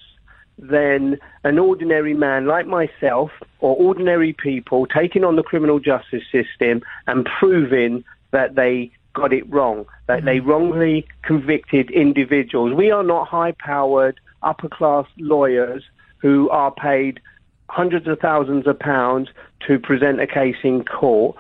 than 0.59 1.19
an 1.45 1.59
ordinary 1.59 2.15
man 2.15 2.47
like 2.47 2.67
myself 2.67 3.31
or 3.61 3.77
ordinary 3.77 4.33
people 4.33 4.87
taking 4.87 5.25
on 5.25 5.37
the 5.37 5.43
criminal 5.43 5.79
justice 5.79 6.23
system 6.31 6.83
and 7.07 7.27
proving 7.39 8.05
that 8.31 8.55
they 8.55 8.91
got 9.15 9.33
it 9.33 9.49
wrong, 9.51 9.85
that 10.07 10.19
mm-hmm. 10.19 10.27
they 10.27 10.41
wrongly 10.41 11.07
convicted 11.23 11.91
individuals. 11.91 12.73
We 12.73 12.91
are 12.91 13.03
not 13.03 13.29
high 13.29 13.55
powered, 13.59 14.19
upper 14.43 14.69
class 14.69 15.07
lawyers 15.19 15.85
who 16.19 16.49
are 16.51 16.71
paid 16.71 17.21
hundreds 17.69 18.07
of 18.07 18.19
thousands 18.21 18.67
of 18.67 18.79
pounds 18.79 19.29
to 19.67 19.79
present 19.79 20.21
a 20.21 20.27
case 20.27 20.57
in 20.63 20.85
court. 20.85 21.37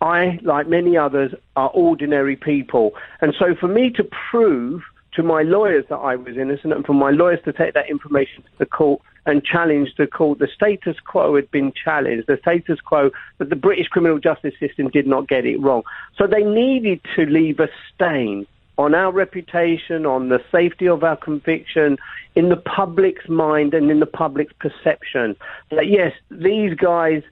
I, 0.00 0.38
like 0.42 0.68
many 0.68 0.96
others, 0.96 1.34
are 1.56 1.70
ordinary 1.70 2.36
people. 2.36 2.94
And 3.20 3.34
so 3.38 3.54
for 3.54 3.68
me 3.68 3.90
to 3.90 4.04
prove 4.30 4.82
to 5.14 5.22
my 5.22 5.42
lawyers 5.42 5.84
that 5.88 5.96
I 5.96 6.16
was 6.16 6.36
innocent 6.36 6.72
and 6.72 6.84
for 6.84 6.94
my 6.94 7.10
lawyers 7.10 7.40
to 7.44 7.52
take 7.52 7.74
that 7.74 7.88
information 7.88 8.42
to 8.42 8.58
the 8.58 8.66
court 8.66 9.00
and 9.26 9.44
challenge 9.44 9.90
the 9.96 10.06
court. 10.06 10.38
The 10.38 10.48
status 10.54 10.96
quo 11.00 11.36
had 11.36 11.50
been 11.50 11.72
challenged, 11.72 12.26
the 12.26 12.38
status 12.40 12.80
quo 12.80 13.10
that 13.38 13.48
the 13.48 13.56
British 13.56 13.88
criminal 13.88 14.18
justice 14.18 14.54
system 14.60 14.88
did 14.88 15.06
not 15.06 15.28
get 15.28 15.46
it 15.46 15.60
wrong. 15.60 15.82
So 16.18 16.26
they 16.26 16.42
needed 16.42 17.00
to 17.16 17.24
leave 17.26 17.60
a 17.60 17.68
stain 17.94 18.46
on 18.76 18.94
our 18.94 19.12
reputation, 19.12 20.04
on 20.04 20.30
the 20.30 20.42
safety 20.50 20.88
of 20.88 21.04
our 21.04 21.16
conviction, 21.16 21.96
in 22.34 22.48
the 22.48 22.56
public's 22.56 23.28
mind 23.28 23.72
and 23.72 23.90
in 23.90 24.00
the 24.00 24.06
public's 24.06 24.52
perception 24.58 25.36
that 25.70 25.86
yes, 25.86 26.12
these 26.30 26.74
guys 26.74 27.22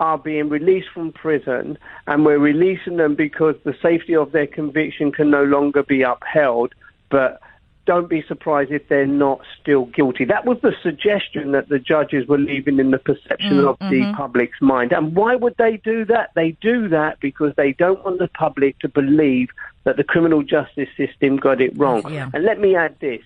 are 0.00 0.18
being 0.18 0.48
released 0.48 0.88
from 0.92 1.12
prison 1.12 1.78
and 2.06 2.24
we're 2.24 2.38
releasing 2.38 2.96
them 2.96 3.14
because 3.14 3.54
the 3.64 3.76
safety 3.82 4.16
of 4.16 4.32
their 4.32 4.46
conviction 4.46 5.12
can 5.12 5.30
no 5.30 5.44
longer 5.44 5.82
be 5.82 6.02
upheld 6.02 6.74
but 7.10 7.40
don't 7.86 8.08
be 8.08 8.22
surprised 8.28 8.70
if 8.70 8.88
they're 8.88 9.06
not 9.06 9.40
still 9.60 9.86
guilty. 9.86 10.24
That 10.24 10.44
was 10.44 10.58
the 10.62 10.74
suggestion 10.82 11.52
that 11.52 11.68
the 11.68 11.78
judges 11.78 12.26
were 12.28 12.38
leaving 12.38 12.78
in 12.78 12.90
the 12.90 12.98
perception 12.98 13.56
mm, 13.56 13.68
of 13.68 13.78
mm-hmm. 13.78 13.90
the 13.90 14.16
public's 14.16 14.60
mind. 14.60 14.92
And 14.92 15.16
why 15.16 15.34
would 15.34 15.56
they 15.58 15.78
do 15.78 16.04
that? 16.04 16.30
They 16.34 16.52
do 16.60 16.88
that 16.88 17.18
because 17.20 17.52
they 17.56 17.72
don't 17.72 18.04
want 18.04 18.18
the 18.18 18.28
public 18.28 18.78
to 18.80 18.88
believe 18.88 19.48
that 19.84 19.96
the 19.96 20.04
criminal 20.04 20.42
justice 20.42 20.88
system 20.96 21.36
got 21.36 21.60
it 21.60 21.76
wrong. 21.76 22.02
Yeah. 22.12 22.30
And 22.32 22.44
let 22.44 22.60
me 22.60 22.76
add 22.76 22.96
this. 23.00 23.22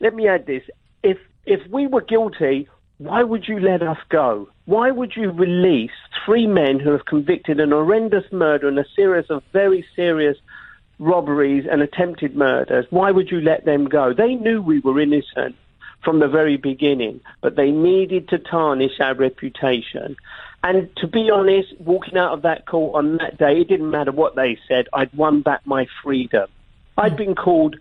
Let 0.00 0.14
me 0.14 0.28
add 0.28 0.46
this. 0.46 0.64
If 1.02 1.18
if 1.46 1.66
we 1.70 1.86
were 1.86 2.02
guilty, 2.02 2.68
why 2.98 3.22
would 3.22 3.48
you 3.48 3.58
let 3.60 3.82
us 3.82 3.98
go? 4.10 4.48
Why 4.66 4.90
would 4.90 5.16
you 5.16 5.30
release 5.30 5.90
three 6.24 6.46
men 6.46 6.78
who 6.78 6.90
have 6.90 7.06
convicted 7.06 7.60
an 7.60 7.70
horrendous 7.70 8.30
murder 8.30 8.68
and 8.68 8.78
a 8.78 8.84
series 8.94 9.30
of 9.30 9.42
very 9.52 9.84
serious 9.96 10.36
robberies 11.02 11.66
and 11.70 11.82
attempted 11.82 12.36
murders. 12.36 12.86
Why 12.90 13.10
would 13.10 13.30
you 13.30 13.40
let 13.40 13.64
them 13.64 13.86
go? 13.86 14.14
They 14.14 14.34
knew 14.34 14.62
we 14.62 14.78
were 14.78 15.00
innocent 15.00 15.56
from 16.04 16.20
the 16.20 16.28
very 16.28 16.56
beginning, 16.56 17.20
but 17.40 17.56
they 17.56 17.70
needed 17.70 18.28
to 18.28 18.38
tarnish 18.38 19.00
our 19.00 19.14
reputation. 19.14 20.16
And 20.62 20.88
to 20.96 21.08
be 21.08 21.28
honest, 21.30 21.74
walking 21.80 22.16
out 22.16 22.32
of 22.32 22.42
that 22.42 22.66
court 22.66 22.94
on 22.94 23.16
that 23.18 23.36
day, 23.36 23.60
it 23.60 23.68
didn't 23.68 23.90
matter 23.90 24.12
what 24.12 24.36
they 24.36 24.58
said, 24.68 24.86
I'd 24.92 25.12
won 25.12 25.42
back 25.42 25.66
my 25.66 25.86
freedom. 26.02 26.48
I'd 26.96 27.16
been 27.16 27.34
called 27.34 27.76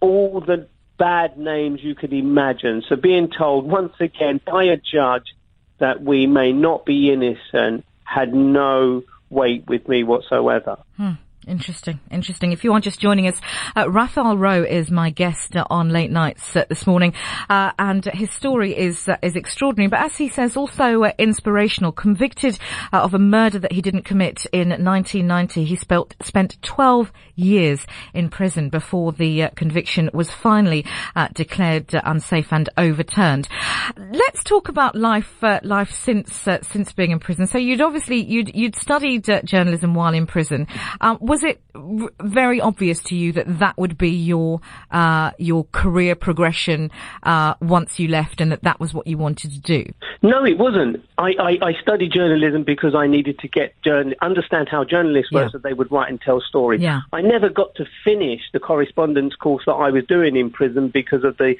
all 0.00 0.40
the 0.40 0.68
bad 0.98 1.38
names 1.38 1.82
you 1.82 1.94
could 1.94 2.12
imagine. 2.12 2.82
So 2.88 2.96
being 2.96 3.30
told 3.30 3.64
once 3.70 3.94
again 4.00 4.40
by 4.44 4.64
a 4.64 4.76
judge 4.76 5.34
that 5.78 6.02
we 6.02 6.26
may 6.26 6.52
not 6.52 6.84
be 6.84 7.10
innocent 7.10 7.86
had 8.04 8.34
no 8.34 9.02
weight 9.30 9.66
with 9.66 9.88
me 9.88 10.02
whatsoever. 10.02 10.76
Hmm. 10.98 11.12
Interesting, 11.48 12.00
interesting. 12.10 12.52
If 12.52 12.64
you 12.64 12.74
are 12.74 12.80
just 12.80 13.00
joining 13.00 13.26
us, 13.26 13.40
uh, 13.74 13.90
Raphael 13.90 14.36
Rowe 14.36 14.62
is 14.62 14.90
my 14.90 15.08
guest 15.08 15.56
uh, 15.56 15.64
on 15.70 15.88
late 15.88 16.10
nights 16.10 16.54
uh, 16.54 16.66
this 16.68 16.86
morning, 16.86 17.14
uh, 17.48 17.72
and 17.78 18.04
his 18.04 18.30
story 18.30 18.76
is 18.76 19.08
uh, 19.08 19.16
is 19.22 19.36
extraordinary. 19.36 19.88
But 19.88 20.00
as 20.00 20.18
he 20.18 20.28
says, 20.28 20.54
also 20.54 21.04
inspirational. 21.18 21.92
Convicted 21.92 22.58
of 22.92 23.14
a 23.14 23.18
murder 23.18 23.58
that 23.58 23.72
he 23.72 23.80
didn't 23.80 24.02
commit 24.02 24.44
in 24.52 24.68
1990, 24.68 25.64
he 25.64 25.76
spent 25.76 26.14
spent 26.20 26.60
12 26.60 27.10
years 27.36 27.86
in 28.12 28.28
prison 28.28 28.68
before 28.68 29.12
the 29.12 29.48
conviction 29.56 30.10
was 30.12 30.30
finally 30.30 30.84
declared 31.32 31.88
unsafe 32.04 32.52
and 32.52 32.68
overturned. 32.76 33.48
Let's 33.96 34.44
talk 34.44 34.68
about 34.68 34.94
life 34.94 35.42
life 35.62 35.90
since 35.90 36.46
since 36.60 36.92
being 36.92 37.12
in 37.12 37.18
prison. 37.18 37.46
So 37.46 37.56
you'd 37.56 37.80
obviously 37.80 38.22
you'd 38.22 38.54
you'd 38.54 38.76
studied 38.76 39.24
journalism 39.44 39.94
while 39.94 40.12
in 40.12 40.26
prison. 40.26 40.66
Um, 41.00 41.16
was 41.30 41.44
it 41.44 41.62
r- 41.76 42.10
very 42.20 42.60
obvious 42.60 43.00
to 43.04 43.14
you 43.14 43.30
that 43.30 43.60
that 43.60 43.78
would 43.78 43.96
be 43.96 44.10
your 44.10 44.60
uh, 44.90 45.30
your 45.38 45.62
career 45.70 46.16
progression 46.16 46.90
uh, 47.22 47.54
once 47.60 48.00
you 48.00 48.08
left, 48.08 48.40
and 48.40 48.50
that 48.50 48.64
that 48.64 48.80
was 48.80 48.92
what 48.92 49.06
you 49.06 49.16
wanted 49.16 49.52
to 49.52 49.60
do? 49.60 49.92
No, 50.22 50.44
it 50.44 50.58
wasn't. 50.58 50.96
I, 51.16 51.30
I, 51.38 51.50
I 51.62 51.72
studied 51.80 52.10
journalism 52.12 52.64
because 52.64 52.96
I 52.96 53.06
needed 53.06 53.38
to 53.38 53.48
get 53.48 53.80
journal- 53.84 54.14
understand 54.20 54.68
how 54.68 54.82
journalists 54.82 55.30
work, 55.30 55.44
yeah. 55.44 55.52
so 55.52 55.58
they 55.58 55.72
would 55.72 55.92
write 55.92 56.10
and 56.10 56.20
tell 56.20 56.40
stories. 56.40 56.80
Yeah. 56.80 57.02
I 57.12 57.20
never 57.20 57.48
got 57.48 57.76
to 57.76 57.84
finish 58.04 58.40
the 58.52 58.58
correspondence 58.58 59.36
course 59.36 59.62
that 59.66 59.74
I 59.74 59.90
was 59.90 60.04
doing 60.06 60.34
in 60.36 60.50
prison 60.50 60.90
because 60.92 61.22
of 61.22 61.36
the 61.36 61.54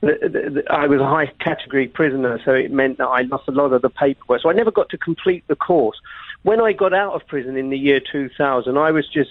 the, 0.00 0.18
the, 0.22 0.50
the, 0.50 0.72
I 0.72 0.86
was 0.86 1.00
a 1.00 1.06
high 1.06 1.26
category 1.40 1.88
prisoner, 1.88 2.40
so 2.44 2.52
it 2.52 2.70
meant 2.70 2.98
that 2.98 3.06
I 3.06 3.22
lost 3.22 3.48
a 3.48 3.52
lot 3.52 3.72
of 3.72 3.82
the 3.82 3.90
paperwork. 3.90 4.42
So 4.42 4.50
I 4.50 4.52
never 4.52 4.70
got 4.70 4.90
to 4.90 4.98
complete 4.98 5.44
the 5.48 5.56
course 5.56 5.98
when 6.44 6.60
I 6.60 6.72
got 6.72 6.94
out 6.94 7.14
of 7.14 7.26
prison 7.26 7.56
in 7.56 7.70
the 7.70 7.78
year 7.78 8.00
2000, 8.00 8.78
I 8.78 8.90
was 8.92 9.08
just 9.08 9.30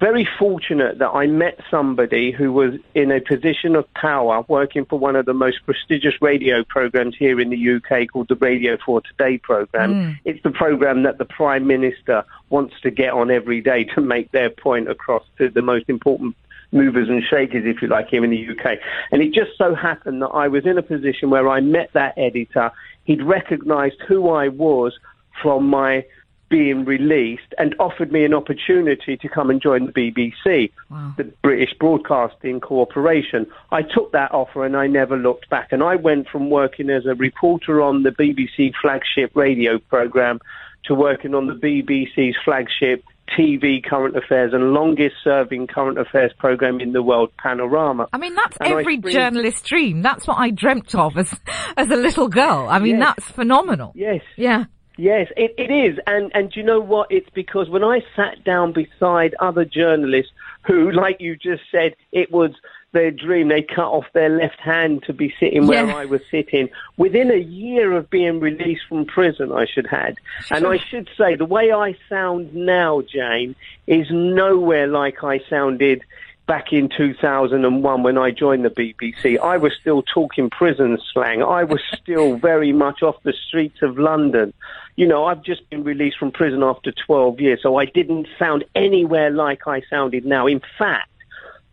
very 0.00 0.28
fortunate 0.38 0.98
that 0.98 1.08
I 1.08 1.26
met 1.26 1.58
somebody 1.70 2.30
who 2.30 2.52
was 2.52 2.74
in 2.94 3.10
a 3.10 3.20
position 3.20 3.74
of 3.76 3.92
power 3.94 4.44
working 4.48 4.84
for 4.84 4.98
one 4.98 5.16
of 5.16 5.26
the 5.26 5.34
most 5.34 5.64
prestigious 5.64 6.14
radio 6.20 6.62
programs 6.64 7.16
here 7.16 7.40
in 7.40 7.50
the 7.50 7.74
UK 7.76 8.08
called 8.08 8.28
the 8.28 8.36
Radio 8.36 8.76
4 8.84 9.02
Today 9.02 9.38
program. 9.38 9.94
Mm. 9.94 10.18
It's 10.24 10.42
the 10.42 10.50
program 10.50 11.02
that 11.04 11.18
the 11.18 11.24
Prime 11.24 11.66
Minister 11.66 12.24
wants 12.50 12.74
to 12.82 12.90
get 12.90 13.10
on 13.10 13.30
every 13.30 13.60
day 13.60 13.84
to 13.94 14.00
make 14.00 14.30
their 14.30 14.50
point 14.50 14.88
across 14.88 15.24
to 15.38 15.48
the 15.48 15.62
most 15.62 15.88
important 15.88 16.36
movers 16.74 17.08
and 17.08 17.22
shakers, 17.22 17.62
if 17.64 17.80
you 17.80 17.88
like, 17.88 18.08
here 18.08 18.24
in 18.24 18.30
the 18.30 18.48
UK. 18.50 18.78
And 19.12 19.22
it 19.22 19.32
just 19.32 19.56
so 19.56 19.74
happened 19.74 20.20
that 20.22 20.28
I 20.28 20.48
was 20.48 20.66
in 20.66 20.76
a 20.76 20.82
position 20.82 21.30
where 21.30 21.48
I 21.48 21.60
met 21.60 21.90
that 21.94 22.18
editor. 22.18 22.70
He'd 23.04 23.22
recognized 23.22 24.00
who 24.06 24.30
I 24.30 24.48
was 24.48 24.98
from 25.40 25.68
my 25.68 26.04
being 26.50 26.84
released 26.84 27.54
and 27.58 27.74
offered 27.78 28.12
me 28.12 28.24
an 28.24 28.34
opportunity 28.34 29.16
to 29.16 29.28
come 29.28 29.50
and 29.50 29.60
join 29.60 29.86
the 29.86 29.92
BBC, 29.92 30.70
wow. 30.90 31.14
the 31.16 31.24
British 31.42 31.74
Broadcasting 31.80 32.60
Corporation. 32.60 33.46
I 33.72 33.82
took 33.82 34.12
that 34.12 34.30
offer 34.32 34.64
and 34.64 34.76
I 34.76 34.86
never 34.86 35.16
looked 35.16 35.48
back. 35.48 35.72
And 35.72 35.82
I 35.82 35.96
went 35.96 36.28
from 36.28 36.50
working 36.50 36.90
as 36.90 37.06
a 37.06 37.14
reporter 37.14 37.82
on 37.82 38.02
the 38.02 38.10
BBC 38.10 38.72
flagship 38.80 39.32
radio 39.34 39.78
programme 39.78 40.40
to 40.84 40.94
working 40.94 41.34
on 41.34 41.46
the 41.46 41.54
BBC's 41.54 42.36
flagship 42.44 43.02
TV 43.28 43.82
current 43.82 44.16
affairs 44.16 44.52
and 44.52 44.72
longest 44.72 45.16
serving 45.22 45.66
current 45.66 45.98
affairs 45.98 46.32
program 46.38 46.80
in 46.80 46.92
the 46.92 47.02
world, 47.02 47.30
Panorama. 47.38 48.08
I 48.12 48.18
mean, 48.18 48.34
that's 48.34 48.56
and 48.60 48.72
every 48.72 48.98
journalist's 48.98 49.62
dream. 49.62 50.02
That's 50.02 50.26
what 50.26 50.38
I 50.38 50.50
dreamt 50.50 50.94
of 50.94 51.16
as, 51.16 51.34
as 51.76 51.88
a 51.88 51.96
little 51.96 52.28
girl. 52.28 52.66
I 52.68 52.78
mean, 52.78 52.98
yes. 52.98 53.14
that's 53.16 53.30
phenomenal. 53.30 53.92
Yes. 53.94 54.20
Yeah. 54.36 54.64
Yes, 54.96 55.26
it, 55.36 55.54
it 55.58 55.72
is. 55.72 55.98
And, 56.06 56.30
and 56.34 56.52
do 56.52 56.60
you 56.60 56.66
know 56.66 56.80
what? 56.80 57.08
It's 57.10 57.28
because 57.34 57.68
when 57.68 57.82
I 57.82 58.00
sat 58.14 58.44
down 58.44 58.72
beside 58.72 59.34
other 59.40 59.64
journalists 59.64 60.30
who, 60.66 60.92
like 60.92 61.16
you 61.18 61.36
just 61.36 61.62
said, 61.72 61.94
it 62.12 62.30
was 62.30 62.52
their 62.94 63.10
dream. 63.10 63.48
They 63.48 63.60
cut 63.60 63.88
off 63.88 64.06
their 64.14 64.30
left 64.30 64.58
hand 64.58 65.02
to 65.02 65.12
be 65.12 65.34
sitting 65.38 65.66
where 65.66 65.86
yeah. 65.86 65.94
I 65.94 66.06
was 66.06 66.22
sitting. 66.30 66.70
Within 66.96 67.30
a 67.30 67.36
year 67.36 67.92
of 67.92 68.08
being 68.08 68.40
released 68.40 68.86
from 68.88 69.04
prison, 69.04 69.52
I 69.52 69.66
should 69.66 69.86
had. 69.86 70.16
And 70.50 70.66
I 70.66 70.78
should 70.78 71.10
say, 71.18 71.34
the 71.34 71.44
way 71.44 71.72
I 71.72 71.94
sound 72.08 72.54
now, 72.54 73.02
Jayne, 73.02 73.54
is 73.86 74.06
nowhere 74.10 74.86
like 74.86 75.22
I 75.22 75.40
sounded 75.50 76.02
back 76.46 76.72
in 76.72 76.88
2001 76.88 78.02
when 78.02 78.18
I 78.18 78.30
joined 78.30 78.64
the 78.64 78.70
BBC. 78.70 79.38
I 79.38 79.56
was 79.56 79.72
still 79.80 80.02
talking 80.02 80.50
prison 80.50 80.98
slang. 81.12 81.42
I 81.42 81.64
was 81.64 81.80
still 82.02 82.36
very 82.36 82.72
much 82.72 83.02
off 83.02 83.22
the 83.22 83.32
streets 83.32 83.82
of 83.82 83.98
London. 83.98 84.52
You 84.96 85.06
know, 85.06 85.24
I've 85.24 85.42
just 85.42 85.68
been 85.70 85.84
released 85.84 86.18
from 86.18 86.30
prison 86.30 86.62
after 86.62 86.92
12 86.92 87.40
years, 87.40 87.60
so 87.62 87.76
I 87.76 87.84
didn't 87.84 88.28
sound 88.38 88.64
anywhere 88.74 89.30
like 89.30 89.66
I 89.66 89.82
sounded 89.90 90.24
now. 90.24 90.46
In 90.46 90.62
fact, 90.78 91.08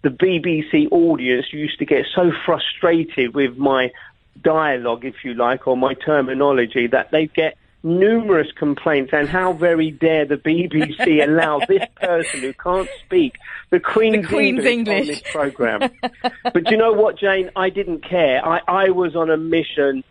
the 0.03 0.10
BBC 0.10 0.91
audience 0.91 1.48
used 1.51 1.79
to 1.79 1.86
get 1.86 2.05
so 2.15 2.31
frustrated 2.46 3.36
with 3.36 3.58
my 3.58 3.91
dialogue, 4.41 5.05
if 5.05 5.24
you 5.24 5.34
like, 5.34 5.67
or 5.67 5.77
my 5.77 5.93
terminology 5.93 6.88
that 6.88 7.12
they 7.12 7.27
get 7.27 7.58
numerous 7.84 8.51
complaints 8.55 9.12
and 9.13 9.27
how 9.27 9.53
very 9.53 9.91
dare 9.91 10.25
the 10.25 10.36
BBC 10.36 11.24
allow 11.27 11.60
this 11.67 11.84
person 11.96 12.41
who 12.41 12.53
can't 12.53 12.89
speak 13.03 13.38
the 13.72 13.79
Queen's, 13.79 14.27
the 14.27 14.27
Queen's 14.27 14.65
English, 14.65 14.67
English, 14.67 15.01
on 15.01 15.08
this 15.08 15.22
program. 15.31 15.89
but 16.43 16.70
you 16.70 16.77
know 16.77 16.93
what, 16.93 17.17
Jayne? 17.17 17.50
I 17.55 17.70
didn't 17.70 18.08
care. 18.08 18.46
I, 18.46 18.62
I 18.67 18.89
was 18.89 19.15
on 19.15 19.29
a 19.29 19.38
mission 19.38 20.03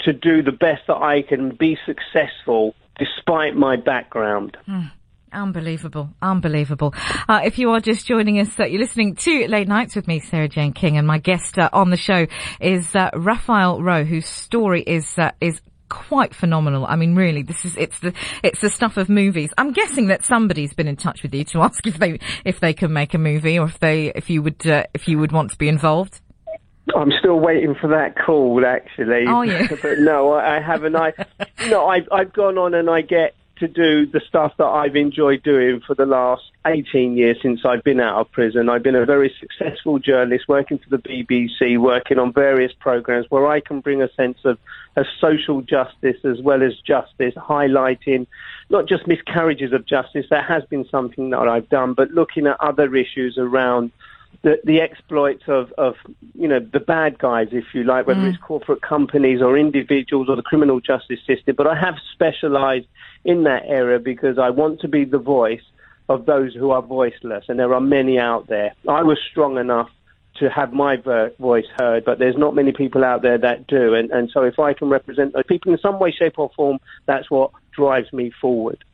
to 0.00 0.12
do 0.12 0.42
the 0.42 0.52
best 0.52 0.86
that 0.86 0.96
I 0.96 1.22
can, 1.22 1.50
be 1.50 1.76
successful 1.84 2.74
despite 2.98 3.56
my 3.56 3.76
background. 3.76 4.56
Mm. 4.66 4.90
Unbelievable, 5.32 6.10
unbelievable. 6.22 6.94
Uh, 7.28 7.40
if 7.44 7.58
you 7.58 7.70
are 7.70 7.80
just 7.80 8.06
joining 8.06 8.40
us, 8.40 8.58
uh, 8.58 8.64
you're 8.64 8.80
listening 8.80 9.14
to 9.16 9.46
Late 9.48 9.68
Nights 9.68 9.94
with 9.94 10.08
me, 10.08 10.20
Sara-Jayne 10.20 10.72
King, 10.72 10.96
and 10.96 11.06
my 11.06 11.18
guest 11.18 11.58
uh, 11.58 11.68
on 11.72 11.90
the 11.90 11.96
show 11.96 12.26
is 12.60 12.94
uh, 12.94 13.10
Raphael 13.14 13.82
Rowe, 13.82 14.04
whose 14.04 14.26
story 14.26 14.82
is 14.82 15.18
uh, 15.18 15.32
is 15.40 15.60
quite 15.88 16.34
phenomenal. 16.34 16.86
I 16.86 16.96
mean, 16.96 17.14
really, 17.14 17.42
this 17.42 17.64
is 17.64 17.76
it's 17.76 17.98
the 17.98 18.14
it's 18.42 18.60
the 18.60 18.70
stuff 18.70 18.96
of 18.96 19.08
movies. 19.08 19.52
I'm 19.58 19.72
guessing 19.72 20.06
that 20.06 20.24
somebody's 20.24 20.72
been 20.72 20.88
in 20.88 20.96
touch 20.96 21.22
with 21.22 21.34
you 21.34 21.44
to 21.44 21.62
ask 21.62 21.86
if 21.86 21.98
they 21.98 22.18
if 22.44 22.60
they 22.60 22.72
can 22.72 22.92
make 22.92 23.14
a 23.14 23.18
movie 23.18 23.58
or 23.58 23.66
if 23.66 23.78
they 23.78 24.12
if 24.14 24.30
you 24.30 24.42
would 24.42 24.66
uh, 24.66 24.84
if 24.94 25.08
you 25.08 25.18
would 25.18 25.32
want 25.32 25.50
to 25.50 25.58
be 25.58 25.68
involved. 25.68 26.20
I'm 26.96 27.12
still 27.18 27.38
waiting 27.38 27.74
for 27.78 27.88
that 27.88 28.16
call, 28.16 28.64
actually. 28.64 29.26
Are 29.26 29.44
you? 29.44 29.68
but 29.82 29.98
no, 29.98 30.32
I 30.32 30.58
haven't. 30.58 30.96
I, 30.96 31.12
you 31.60 31.70
know, 31.70 31.86
I've 31.86 32.08
I've 32.10 32.32
gone 32.32 32.56
on 32.56 32.72
and 32.72 32.88
I 32.88 33.02
get 33.02 33.34
to 33.60 33.68
do 33.68 34.06
the 34.06 34.20
stuff 34.28 34.52
that 34.58 34.66
I've 34.66 34.96
enjoyed 34.96 35.42
doing 35.42 35.80
for 35.86 35.94
the 35.94 36.06
last 36.06 36.42
18 36.66 37.16
years 37.16 37.38
since 37.42 37.60
I've 37.64 37.82
been 37.82 38.00
out 38.00 38.20
of 38.20 38.30
prison. 38.32 38.68
I've 38.68 38.82
been 38.82 38.94
a 38.94 39.04
very 39.04 39.34
successful 39.40 39.98
journalist 39.98 40.46
working 40.48 40.78
for 40.78 40.90
the 40.90 40.98
BBC, 40.98 41.78
working 41.78 42.18
on 42.18 42.32
various 42.32 42.72
programs 42.78 43.26
where 43.28 43.46
I 43.46 43.60
can 43.60 43.80
bring 43.80 44.02
a 44.02 44.12
sense 44.14 44.38
of, 44.44 44.58
of 44.96 45.06
social 45.20 45.60
justice 45.60 46.16
as 46.24 46.40
well 46.40 46.62
as 46.62 46.74
justice, 46.86 47.34
highlighting 47.34 48.26
not 48.70 48.86
just 48.88 49.06
miscarriages 49.06 49.72
of 49.72 49.86
justice, 49.86 50.26
that 50.30 50.44
has 50.44 50.64
been 50.64 50.86
something 50.90 51.30
that 51.30 51.40
I've 51.40 51.68
done, 51.68 51.94
but 51.94 52.10
looking 52.10 52.46
at 52.46 52.60
other 52.60 52.94
issues 52.94 53.38
around 53.38 53.92
the, 54.42 54.60
the 54.64 54.80
exploits 54.80 55.44
of, 55.48 55.72
of, 55.72 55.96
you 56.34 56.48
know, 56.48 56.60
the 56.60 56.80
bad 56.80 57.18
guys, 57.18 57.48
if 57.52 57.64
you 57.74 57.84
like, 57.84 58.06
whether 58.06 58.20
mm. 58.20 58.28
it's 58.32 58.38
corporate 58.38 58.82
companies 58.82 59.42
or 59.42 59.58
individuals 59.58 60.28
or 60.28 60.36
the 60.36 60.42
criminal 60.42 60.80
justice 60.80 61.20
system. 61.26 61.56
But 61.56 61.66
I 61.66 61.74
have 61.78 61.96
specialized 62.12 62.86
in 63.24 63.44
that 63.44 63.64
area 63.66 63.98
because 63.98 64.38
I 64.38 64.50
want 64.50 64.80
to 64.80 64.88
be 64.88 65.04
the 65.04 65.18
voice 65.18 65.62
of 66.08 66.24
those 66.24 66.54
who 66.54 66.70
are 66.70 66.82
voiceless, 66.82 67.44
and 67.48 67.58
there 67.58 67.74
are 67.74 67.80
many 67.80 68.18
out 68.18 68.46
there. 68.46 68.72
I 68.88 69.02
was 69.02 69.18
strong 69.30 69.58
enough 69.58 69.90
to 70.36 70.48
have 70.48 70.72
my 70.72 70.96
voice 71.38 71.66
heard, 71.76 72.04
but 72.04 72.18
there's 72.18 72.36
not 72.36 72.54
many 72.54 72.72
people 72.72 73.04
out 73.04 73.22
there 73.22 73.38
that 73.38 73.66
do. 73.66 73.94
And, 73.94 74.10
and 74.10 74.30
so 74.30 74.42
if 74.44 74.58
I 74.58 74.72
can 74.72 74.88
represent 74.88 75.32
those 75.32 75.44
people 75.48 75.72
in 75.72 75.78
some 75.78 75.98
way, 75.98 76.12
shape 76.12 76.38
or 76.38 76.50
form, 76.54 76.78
that's 77.06 77.30
what 77.30 77.50
drives 77.72 78.12
me 78.12 78.30
forward. 78.40 78.84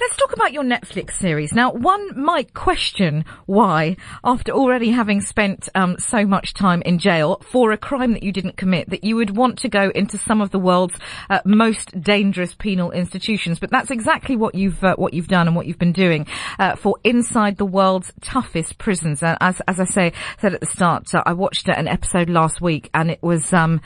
Let's 0.00 0.16
talk 0.16 0.32
about 0.32 0.52
your 0.52 0.62
Netflix 0.62 1.12
series. 1.12 1.52
Now, 1.52 1.72
one 1.72 2.18
might 2.18 2.54
question 2.54 3.24
why, 3.46 3.96
after 4.24 4.52
already 4.52 4.90
having 4.90 5.20
spent 5.20 5.68
um, 5.74 5.96
so 5.98 6.24
much 6.24 6.54
time 6.54 6.82
in 6.82 6.98
jail 6.98 7.42
for 7.50 7.72
a 7.72 7.76
crime 7.76 8.12
that 8.14 8.22
you 8.22 8.32
didn't 8.32 8.56
commit, 8.56 8.90
that 8.90 9.04
you 9.04 9.16
would 9.16 9.36
want 9.36 9.58
to 9.58 9.68
go 9.68 9.90
into 9.94 10.16
some 10.16 10.40
of 10.40 10.50
the 10.50 10.58
world's 10.58 10.96
uh, 11.28 11.40
most 11.44 12.00
dangerous 12.00 12.54
penal 12.54 12.90
institutions. 12.90 13.58
But 13.58 13.70
that's 13.70 13.90
exactly 13.90 14.36
what 14.36 14.54
you've 14.54 14.82
uh, 14.82 14.96
what 14.96 15.12
you've 15.12 15.28
done 15.28 15.46
and 15.46 15.54
what 15.54 15.66
you've 15.66 15.78
been 15.78 15.92
doing 15.92 16.26
uh, 16.58 16.76
for 16.76 16.96
inside 17.04 17.58
the 17.58 17.66
world's 17.66 18.12
toughest 18.22 18.78
prisons. 18.78 19.22
And 19.22 19.36
as 19.40 19.60
as 19.68 19.78
I 19.78 19.84
say 19.84 20.12
said 20.38 20.54
at 20.54 20.60
the 20.60 20.66
start, 20.66 21.14
uh, 21.14 21.22
I 21.26 21.34
watched 21.34 21.68
an 21.68 21.86
episode 21.86 22.30
last 22.30 22.60
week, 22.60 22.88
and 22.94 23.10
it 23.10 23.22
was 23.22 23.52
um, 23.52 23.80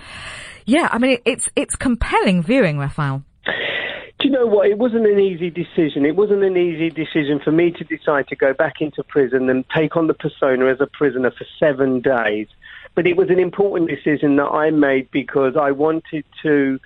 yeah, 0.67 0.89
I 0.91 0.99
mean 0.99 1.13
it, 1.13 1.23
it's 1.25 1.49
it's 1.57 1.75
compelling 1.75 2.43
viewing, 2.43 2.79
Raphael. 2.79 3.25
You 4.25 4.31
know 4.31 4.47
what? 4.47 4.71
It 4.71 4.79
wasn't 4.79 5.07
an 5.07 5.21
easy 5.21 5.51
decision. 5.51 6.07
It 6.07 6.17
wasn't 6.17 6.45
an 6.45 6.57
easy 6.57 6.89
decision 6.89 7.41
for 7.45 7.53
me 7.53 7.71
to 7.73 7.85
decide 7.85 8.27
to 8.29 8.37
go 8.37 8.55
back 8.55 8.81
into 8.81 9.05
prison 9.05 9.51
and 9.51 9.67
take 9.69 9.99
on 9.99 10.07
the 10.07 10.15
persona 10.15 10.65
as 10.65 10.81
a 10.81 10.87
prisoner 10.87 11.31
for 11.31 11.45
seven 11.61 12.01
days. 12.01 12.47
But 12.95 13.07
it 13.07 13.19
was 13.19 13.29
an 13.29 13.39
important 13.39 13.91
decision 13.91 14.37
that 14.37 14.47
I 14.47 14.71
made 14.71 15.11
because 15.11 15.59
I 15.61 15.73
wanted 15.73 16.25
to, 16.43 16.81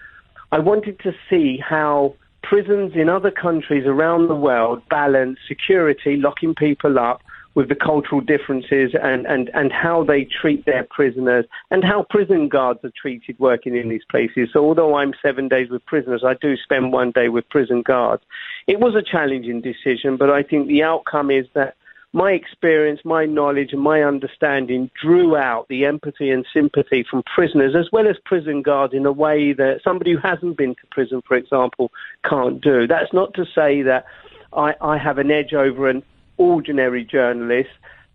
I 0.50 0.58
wanted 0.58 0.98
to 1.04 1.12
see 1.30 1.58
how 1.58 2.16
prisons 2.42 2.94
in 2.96 3.08
other 3.08 3.30
countries 3.30 3.86
around 3.86 4.26
the 4.26 4.34
world 4.34 4.82
balance 4.88 5.38
security, 5.46 6.16
locking 6.16 6.56
people 6.56 6.98
up, 6.98 7.22
with 7.58 7.68
the 7.68 7.74
cultural 7.74 8.20
differences 8.20 8.92
and, 9.02 9.26
and, 9.26 9.50
and 9.52 9.72
how 9.72 10.04
they 10.04 10.22
treat 10.22 10.64
their 10.64 10.84
prisoners 10.84 11.44
and 11.72 11.82
how 11.82 12.06
prison 12.08 12.48
guards 12.48 12.78
are 12.84 12.92
treated 12.96 13.36
working 13.40 13.74
in 13.74 13.88
these 13.88 14.04
places. 14.08 14.48
So 14.52 14.64
although 14.64 14.94
I'm 14.94 15.12
seven 15.20 15.48
days 15.48 15.68
with 15.68 15.84
prisoners, 15.84 16.22
I 16.24 16.34
do 16.34 16.56
spend 16.56 16.92
one 16.92 17.10
day 17.10 17.28
with 17.28 17.48
prison 17.48 17.82
guards. 17.82 18.22
It 18.68 18.78
was 18.78 18.94
a 18.94 19.02
challenging 19.02 19.60
decision, 19.60 20.16
but 20.16 20.30
I 20.30 20.44
think 20.44 20.68
the 20.68 20.84
outcome 20.84 21.32
is 21.32 21.46
that 21.54 21.74
my 22.12 22.30
experience, 22.30 23.00
my 23.04 23.26
knowledge, 23.26 23.72
and 23.72 23.82
my 23.82 24.04
understanding 24.04 24.88
drew 25.02 25.36
out 25.36 25.66
the 25.66 25.84
empathy 25.84 26.30
and 26.30 26.46
sympathy 26.54 27.04
from 27.10 27.24
prisoners 27.24 27.74
as 27.74 27.88
well 27.90 28.06
as 28.06 28.14
prison 28.24 28.62
guards 28.62 28.94
in 28.94 29.04
a 29.04 29.10
way 29.10 29.52
that 29.52 29.80
somebody 29.82 30.12
who 30.12 30.18
hasn't 30.18 30.56
been 30.56 30.76
to 30.76 30.86
prison, 30.92 31.22
for 31.26 31.36
example, 31.36 31.90
can't 32.22 32.60
do. 32.60 32.86
That's 32.86 33.12
not 33.12 33.34
to 33.34 33.44
say 33.52 33.82
that 33.82 34.04
I, 34.52 34.76
I 34.80 34.96
have 34.96 35.18
an 35.18 35.32
edge 35.32 35.54
over 35.54 35.88
an 35.88 36.04
ordinary 36.38 37.04
journalist, 37.04 37.70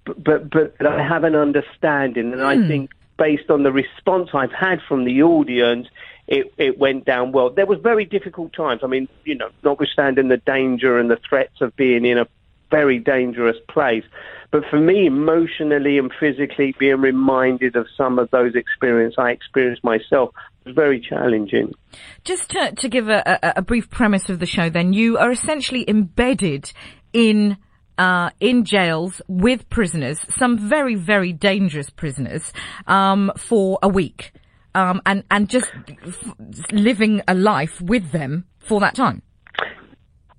but, 0.05 0.23
but, 0.23 0.49
but 0.49 0.85
I 0.85 1.07
have 1.07 1.23
an 1.23 1.35
understanding. 1.35 2.33
And 2.33 2.41
mm. 2.41 2.45
I 2.45 2.55
hmm. 2.55 2.67
think 2.67 2.91
based 3.17 3.49
on 3.49 3.63
the 3.63 3.71
response 3.71 4.29
I've 4.33 4.51
had 4.51 4.79
from 4.87 5.05
the 5.05 5.23
audience, 5.23 5.87
it, 6.27 6.53
it 6.57 6.77
went 6.77 7.05
down 7.05 7.31
well. 7.31 7.49
There 7.49 7.65
was 7.65 7.79
very 7.81 8.05
difficult 8.05 8.53
times. 8.53 8.81
I 8.83 8.87
mean, 8.87 9.07
you 9.23 9.35
know, 9.35 9.49
notwithstanding 9.63 10.29
the 10.29 10.37
danger 10.37 10.97
and 10.97 11.09
the 11.09 11.19
threats 11.29 11.61
of 11.61 11.75
being 11.75 12.05
in 12.05 12.17
a 12.17 12.25
very 12.71 12.97
dangerous 12.97 13.57
place. 13.69 14.03
But 14.51 14.63
for 14.69 14.79
me, 14.79 15.05
emotionally 15.05 15.97
and 15.97 16.11
physically, 16.19 16.75
being 16.79 17.01
reminded 17.01 17.75
of 17.75 17.87
some 17.97 18.19
of 18.19 18.29
those 18.31 18.55
experiences 18.55 19.15
I 19.17 19.31
experienced 19.31 19.83
myself 19.83 20.33
was 20.65 20.75
very 20.75 20.99
challenging. 20.99 21.73
Just 22.23 22.51
to, 22.51 22.71
to 22.71 22.89
give 22.89 23.09
a, 23.09 23.39
a, 23.43 23.53
a 23.57 23.61
brief 23.61 23.89
premise 23.89 24.29
of 24.29 24.39
the 24.39 24.45
show, 24.45 24.69
then, 24.69 24.93
you 24.93 25.17
are 25.17 25.31
essentially 25.31 25.87
embedded 25.87 26.71
in 27.13 27.57
uh, 27.97 28.29
in 28.39 28.65
jails 28.65 29.21
with 29.27 29.69
prisoners, 29.69 30.19
some 30.37 30.57
very, 30.57 30.95
very 30.95 31.33
dangerous 31.33 31.89
prisoners, 31.89 32.53
um, 32.87 33.31
for 33.37 33.79
a 33.81 33.89
week, 33.89 34.31
um, 34.75 35.01
and 35.05 35.23
and 35.29 35.49
just 35.49 35.71
living 36.71 37.21
a 37.27 37.33
life 37.33 37.81
with 37.81 38.11
them 38.11 38.45
for 38.59 38.79
that 38.79 38.95
time. 38.95 39.21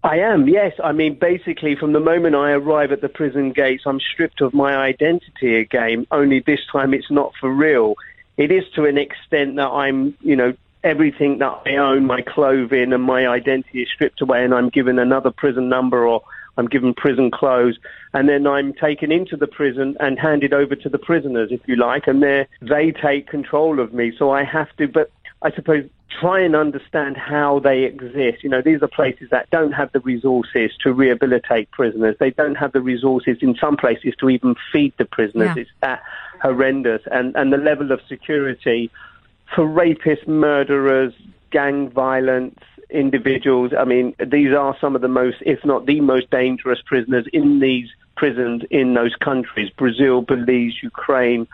I 0.02 0.18
am, 0.18 0.46
yes. 0.46 0.72
I 0.84 0.92
mean, 0.92 1.18
basically, 1.18 1.76
from 1.80 1.94
the 1.94 2.00
moment 2.00 2.34
I 2.34 2.50
arrive 2.50 2.92
at 2.92 3.00
the 3.00 3.08
prison 3.08 3.52
gates, 3.52 3.84
I'm 3.86 4.00
stripped 4.00 4.42
of 4.42 4.52
my 4.52 4.76
identity 4.76 5.56
again. 5.56 6.06
Only 6.10 6.40
this 6.40 6.60
time, 6.70 6.92
it's 6.92 7.10
not 7.10 7.32
for 7.40 7.50
real. 7.50 7.94
It 8.36 8.52
is 8.52 8.64
to 8.74 8.84
an 8.84 8.98
extent 8.98 9.56
that 9.56 9.68
I'm, 9.68 10.14
you 10.20 10.36
know, 10.36 10.52
everything 10.82 11.38
that 11.38 11.62
I 11.64 11.76
own, 11.76 12.04
my 12.04 12.20
clothing 12.20 12.92
and 12.92 13.02
my 13.02 13.26
identity 13.26 13.80
is 13.80 13.88
stripped 13.94 14.20
away, 14.20 14.44
and 14.44 14.52
I'm 14.52 14.68
given 14.68 14.98
another 14.98 15.30
prison 15.30 15.70
number 15.70 16.06
or 16.06 16.20
I'm 16.56 16.66
given 16.66 16.94
prison 16.94 17.30
clothes, 17.30 17.78
and 18.12 18.28
then 18.28 18.46
I'm 18.46 18.72
taken 18.72 19.10
into 19.10 19.36
the 19.36 19.46
prison 19.46 19.96
and 20.00 20.18
handed 20.18 20.52
over 20.52 20.76
to 20.76 20.88
the 20.88 20.98
prisoners, 20.98 21.50
if 21.50 21.60
you 21.66 21.76
like, 21.76 22.06
and 22.06 22.22
they 22.22 22.46
they 22.60 22.92
take 22.92 23.28
control 23.28 23.80
of 23.80 23.92
me. 23.92 24.12
So 24.16 24.30
I 24.30 24.44
have 24.44 24.74
to, 24.76 24.88
but 24.88 25.10
I 25.42 25.50
suppose 25.52 25.84
try 26.20 26.40
and 26.40 26.54
understand 26.54 27.16
how 27.16 27.58
they 27.58 27.82
exist. 27.82 28.44
You 28.44 28.50
know, 28.50 28.62
these 28.62 28.82
are 28.82 28.88
places 28.88 29.30
that 29.30 29.50
don't 29.50 29.72
have 29.72 29.90
the 29.92 30.00
resources 30.00 30.70
to 30.82 30.92
rehabilitate 30.92 31.70
prisoners. 31.70 32.16
They 32.18 32.30
don't 32.30 32.54
have 32.54 32.72
the 32.72 32.80
resources 32.80 33.38
in 33.40 33.56
some 33.56 33.76
places 33.76 34.14
to 34.20 34.30
even 34.30 34.54
feed 34.72 34.92
the 34.96 35.04
prisoners. 35.04 35.56
Yeah. 35.56 35.62
It's 35.62 35.70
that 35.80 36.02
horrendous. 36.40 37.02
And, 37.10 37.34
and 37.36 37.52
the 37.52 37.56
level 37.56 37.90
of 37.90 38.00
security 38.08 38.90
for 39.54 39.66
rapists, 39.66 40.26
murderers, 40.26 41.14
gang 41.50 41.90
violence, 41.90 42.60
individuals. 42.90 43.72
I 43.78 43.84
mean, 43.84 44.14
these 44.18 44.52
are 44.52 44.76
some 44.80 44.94
of 44.94 45.02
the 45.02 45.08
most, 45.08 45.38
if 45.40 45.64
not 45.64 45.86
the 45.86 46.00
most 46.00 46.30
dangerous 46.30 46.80
prisoners 46.84 47.26
in 47.32 47.60
these 47.60 47.88
prisons 48.16 48.62
in 48.70 48.94
those 48.94 49.14
countries. 49.16 49.70
Brazil, 49.70 50.22
Belize, 50.22 50.82
Ukraine, 50.82 51.46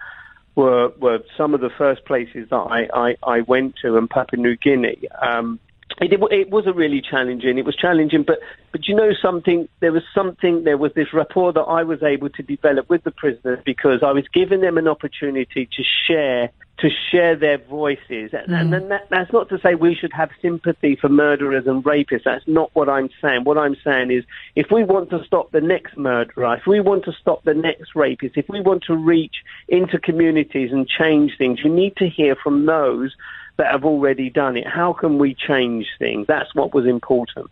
were 0.54 0.92
were 0.98 1.20
some 1.36 1.54
of 1.54 1.60
the 1.60 1.70
first 1.70 2.04
places 2.04 2.48
that 2.50 2.56
I, 2.56 2.88
I, 2.92 3.16
I 3.22 3.40
went 3.42 3.76
to, 3.82 3.96
and 3.96 4.08
Papua 4.08 4.40
New 4.40 4.56
Guinea. 4.56 5.08
Um, 5.20 5.58
it, 6.00 6.12
it, 6.12 6.50
was 6.50 6.66
a 6.66 6.72
really 6.72 7.02
challenging. 7.02 7.58
It 7.58 7.64
was 7.64 7.76
challenging, 7.76 8.22
but 8.22 8.38
but 8.72 8.86
you 8.88 8.94
know 8.94 9.10
something. 9.20 9.68
There 9.80 9.92
was 9.92 10.02
something. 10.14 10.64
There 10.64 10.78
was 10.78 10.92
this 10.94 11.12
rapport 11.12 11.52
that 11.52 11.60
I 11.60 11.82
was 11.82 12.02
able 12.02 12.30
to 12.30 12.42
develop 12.42 12.88
with 12.88 13.04
the 13.04 13.10
prisoners 13.10 13.60
because 13.64 14.02
I 14.02 14.12
was 14.12 14.24
giving 14.32 14.60
them 14.60 14.78
an 14.78 14.88
opportunity 14.88 15.66
to 15.66 15.82
share 16.06 16.50
to 16.80 16.88
share 17.10 17.36
their 17.36 17.58
voices. 17.58 18.30
And, 18.32 18.48
mm. 18.48 18.76
and 18.76 18.90
that, 18.90 19.08
that's 19.10 19.32
not 19.32 19.48
to 19.50 19.58
say 19.60 19.74
we 19.74 19.94
should 19.94 20.12
have 20.12 20.30
sympathy 20.40 20.96
for 20.96 21.08
murderers 21.08 21.66
and 21.66 21.84
rapists. 21.84 22.24
That's 22.24 22.46
not 22.46 22.70
what 22.74 22.88
I'm 22.88 23.10
saying. 23.20 23.44
What 23.44 23.58
I'm 23.58 23.76
saying 23.84 24.10
is 24.10 24.24
if 24.56 24.70
we 24.70 24.84
want 24.84 25.10
to 25.10 25.22
stop 25.24 25.52
the 25.52 25.60
next 25.60 25.96
murderer, 25.96 26.56
if 26.56 26.66
we 26.66 26.80
want 26.80 27.04
to 27.04 27.12
stop 27.12 27.44
the 27.44 27.54
next 27.54 27.94
rapist, 27.94 28.36
if 28.36 28.48
we 28.48 28.60
want 28.60 28.84
to 28.84 28.96
reach 28.96 29.36
into 29.68 29.98
communities 29.98 30.72
and 30.72 30.88
change 30.88 31.32
things, 31.36 31.62
we 31.62 31.70
need 31.70 31.96
to 31.96 32.08
hear 32.08 32.34
from 32.34 32.66
those 32.66 33.14
that 33.56 33.72
have 33.72 33.84
already 33.84 34.30
done 34.30 34.56
it. 34.56 34.66
How 34.66 34.92
can 34.94 35.18
we 35.18 35.34
change 35.34 35.86
things? 35.98 36.26
That's 36.26 36.54
what 36.54 36.72
was 36.74 36.86
important. 36.86 37.50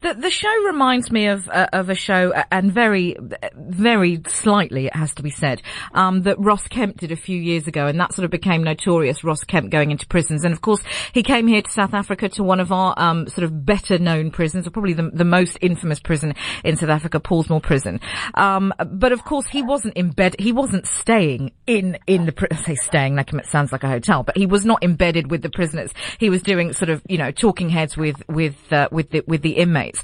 The 0.00 0.14
the 0.14 0.30
show 0.30 0.54
reminds 0.64 1.10
me 1.10 1.26
of 1.26 1.48
uh, 1.48 1.68
of 1.72 1.88
a 1.88 1.94
show, 1.94 2.32
uh, 2.32 2.44
and 2.50 2.72
very 2.72 3.16
very 3.54 4.20
slightly, 4.28 4.86
it 4.86 4.96
has 4.96 5.14
to 5.14 5.22
be 5.22 5.30
said, 5.30 5.62
um, 5.94 6.22
that 6.22 6.38
Ross 6.38 6.66
Kemp 6.68 6.98
did 6.98 7.12
a 7.12 7.16
few 7.16 7.38
years 7.38 7.66
ago, 7.66 7.86
and 7.86 7.98
that 8.00 8.12
sort 8.12 8.24
of 8.24 8.30
became 8.30 8.62
notorious. 8.62 9.24
Ross 9.24 9.44
Kemp 9.44 9.70
going 9.70 9.90
into 9.90 10.06
prisons, 10.06 10.44
and 10.44 10.52
of 10.52 10.60
course 10.60 10.82
he 11.12 11.22
came 11.22 11.46
here 11.46 11.62
to 11.62 11.70
South 11.70 11.94
Africa 11.94 12.28
to 12.30 12.42
one 12.42 12.60
of 12.60 12.72
our 12.72 12.94
um, 12.96 13.28
sort 13.28 13.44
of 13.44 13.64
better 13.64 13.98
known 13.98 14.30
prisons, 14.30 14.66
or 14.66 14.70
probably 14.70 14.94
the, 14.94 15.10
the 15.12 15.24
most 15.24 15.58
infamous 15.60 16.00
prison 16.00 16.34
in 16.64 16.76
South 16.76 16.90
Africa, 16.90 17.20
Pollsmoor 17.20 17.62
Prison. 17.62 18.00
Um, 18.34 18.72
but 18.84 19.12
of 19.12 19.24
course 19.24 19.46
he 19.46 19.62
wasn't 19.62 19.96
embedded. 19.96 20.40
He 20.40 20.52
wasn't 20.52 20.86
staying 20.86 21.52
in 21.66 21.98
in 22.06 22.26
the 22.26 22.48
I 22.50 22.56
say 22.56 22.74
staying 22.74 23.16
like 23.16 23.32
it 23.32 23.46
sounds 23.46 23.72
like 23.72 23.84
a 23.84 23.88
hotel, 23.88 24.22
but 24.22 24.36
he 24.36 24.46
was 24.46 24.64
not 24.64 24.82
embedded 24.82 25.30
with 25.30 25.42
the 25.42 25.50
prisoners. 25.50 25.92
He 26.18 26.30
was 26.30 26.42
doing 26.42 26.72
sort 26.72 26.90
of 26.90 27.02
you 27.08 27.18
know 27.18 27.30
talking 27.30 27.68
heads 27.68 27.96
with 27.96 28.22
with 28.28 28.56
uh, 28.72 28.88
with 28.90 29.10
the 29.10 29.22
with 29.26 29.42
the 29.42 29.51
inmates. 29.52 30.02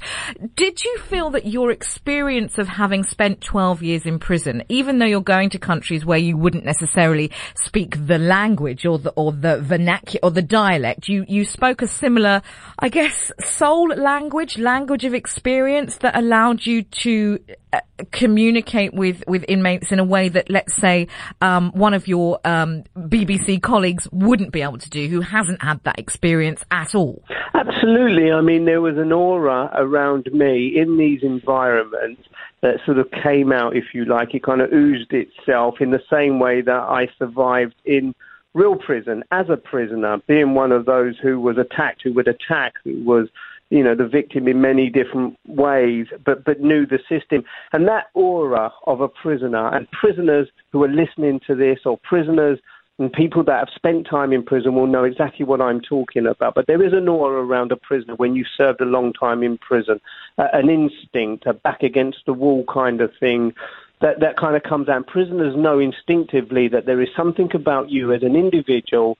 Did 0.55 0.83
you 0.83 0.97
feel 0.99 1.29
that 1.31 1.45
your 1.45 1.71
experience 1.71 2.57
of 2.57 2.67
having 2.67 3.03
spent 3.03 3.41
12 3.41 3.83
years 3.83 4.05
in 4.05 4.19
prison, 4.19 4.63
even 4.69 4.99
though 4.99 5.05
you're 5.05 5.21
going 5.21 5.49
to 5.51 5.59
countries 5.59 6.05
where 6.05 6.17
you 6.17 6.37
wouldn't 6.37 6.65
necessarily 6.65 7.31
speak 7.55 8.07
the 8.07 8.17
language 8.17 8.85
or 8.85 8.99
the, 8.99 9.11
or 9.11 9.31
the 9.31 9.61
vernacular 9.61 10.19
or 10.23 10.31
the 10.31 10.41
dialect, 10.41 11.07
you, 11.07 11.25
you 11.27 11.45
spoke 11.45 11.81
a 11.81 11.87
similar, 11.87 12.41
I 12.77 12.89
guess, 12.89 13.31
soul 13.39 13.89
language, 13.89 14.57
language 14.57 15.05
of 15.05 15.13
experience 15.13 15.97
that 15.97 16.17
allowed 16.17 16.65
you 16.65 16.83
to 16.83 17.39
uh, 17.73 17.79
communicate 18.11 18.93
with, 18.93 19.23
with 19.27 19.45
inmates 19.47 19.91
in 19.91 19.99
a 19.99 20.03
way 20.03 20.29
that, 20.29 20.49
let's 20.49 20.75
say, 20.75 21.07
um, 21.41 21.71
one 21.71 21.93
of 21.93 22.07
your 22.07 22.39
um, 22.45 22.83
BBC 22.97 23.61
colleagues 23.61 24.07
wouldn't 24.11 24.51
be 24.51 24.61
able 24.61 24.77
to 24.77 24.89
do, 24.89 25.07
who 25.07 25.21
hasn't 25.21 25.61
had 25.61 25.83
that 25.83 25.99
experience 25.99 26.63
at 26.71 26.95
all? 26.95 27.23
Absolutely. 27.53 28.31
I 28.31 28.41
mean, 28.41 28.65
there 28.65 28.81
was 28.81 28.97
an 28.97 29.11
aura 29.11 29.69
around 29.73 30.29
me 30.31 30.73
in 30.75 30.97
these 30.97 31.21
environments 31.23 32.21
that 32.61 32.75
sort 32.85 32.99
of 32.99 33.07
came 33.23 33.51
out, 33.51 33.75
if 33.75 33.85
you 33.93 34.05
like. 34.05 34.33
It 34.33 34.43
kind 34.43 34.61
of 34.61 34.71
oozed 34.73 35.13
itself 35.13 35.75
in 35.79 35.91
the 35.91 36.01
same 36.11 36.39
way 36.39 36.61
that 36.61 36.71
I 36.71 37.07
survived 37.17 37.75
in 37.85 38.13
real 38.53 38.75
prison 38.75 39.23
as 39.31 39.45
a 39.49 39.57
prisoner, 39.57 40.17
being 40.27 40.53
one 40.53 40.71
of 40.71 40.85
those 40.85 41.15
who 41.21 41.39
was 41.39 41.57
attacked, 41.57 42.01
who 42.03 42.13
would 42.13 42.27
attack, 42.27 42.73
who 42.83 43.03
was 43.03 43.29
you 43.69 43.83
know, 43.83 43.95
the 43.95 44.07
victim 44.07 44.47
in 44.47 44.61
many 44.61 44.89
different 44.89 45.37
ways, 45.47 46.07
but, 46.25 46.43
but 46.43 46.59
knew 46.59 46.85
the 46.85 46.99
system. 47.07 47.43
And 47.71 47.87
that 47.87 48.07
aura 48.15 48.73
of 48.87 49.01
a 49.01 49.07
prisoner 49.07 49.67
and 49.73 49.89
prisoners 49.91 50.47
who 50.71 50.83
are 50.83 50.89
listening 50.89 51.39
to 51.47 51.55
this 51.55 51.79
or 51.85 51.97
prisoners 51.97 52.59
and 52.97 53.13
people 53.13 53.43
that 53.45 53.59
have 53.59 53.69
spent 53.73 54.07
time 54.07 54.33
in 54.33 54.43
prison 54.43 54.75
will 54.75 54.87
know 54.87 55.05
exactly 55.05 55.45
what 55.45 55.61
I'm 55.61 55.79
talking 55.79 56.27
about. 56.27 56.53
But 56.53 56.67
there 56.67 56.83
is 56.83 56.91
an 56.91 57.07
aura 57.07 57.45
around 57.45 57.71
a 57.71 57.77
prisoner 57.77 58.15
when 58.15 58.35
you've 58.35 58.47
served 58.57 58.81
a 58.81 58.85
long 58.85 59.13
time 59.13 59.41
in 59.41 59.57
prison, 59.57 60.01
uh, 60.37 60.47
an 60.51 60.69
instinct, 60.69 61.45
a 61.45 61.53
back 61.53 61.81
against 61.81 62.19
the 62.25 62.33
wall 62.33 62.65
kind 62.71 62.99
of 62.99 63.11
thing. 63.19 63.53
That, 64.01 64.19
that 64.21 64.37
kind 64.37 64.55
of 64.55 64.63
comes 64.63 64.87
out. 64.87 65.07
Prisoners 65.07 65.55
know 65.57 65.79
instinctively 65.79 66.69
that 66.69 66.85
there 66.85 67.01
is 67.01 67.09
something 67.15 67.49
about 67.53 67.89
you 67.89 68.13
as 68.13 68.23
an 68.23 68.35
individual 68.35 69.17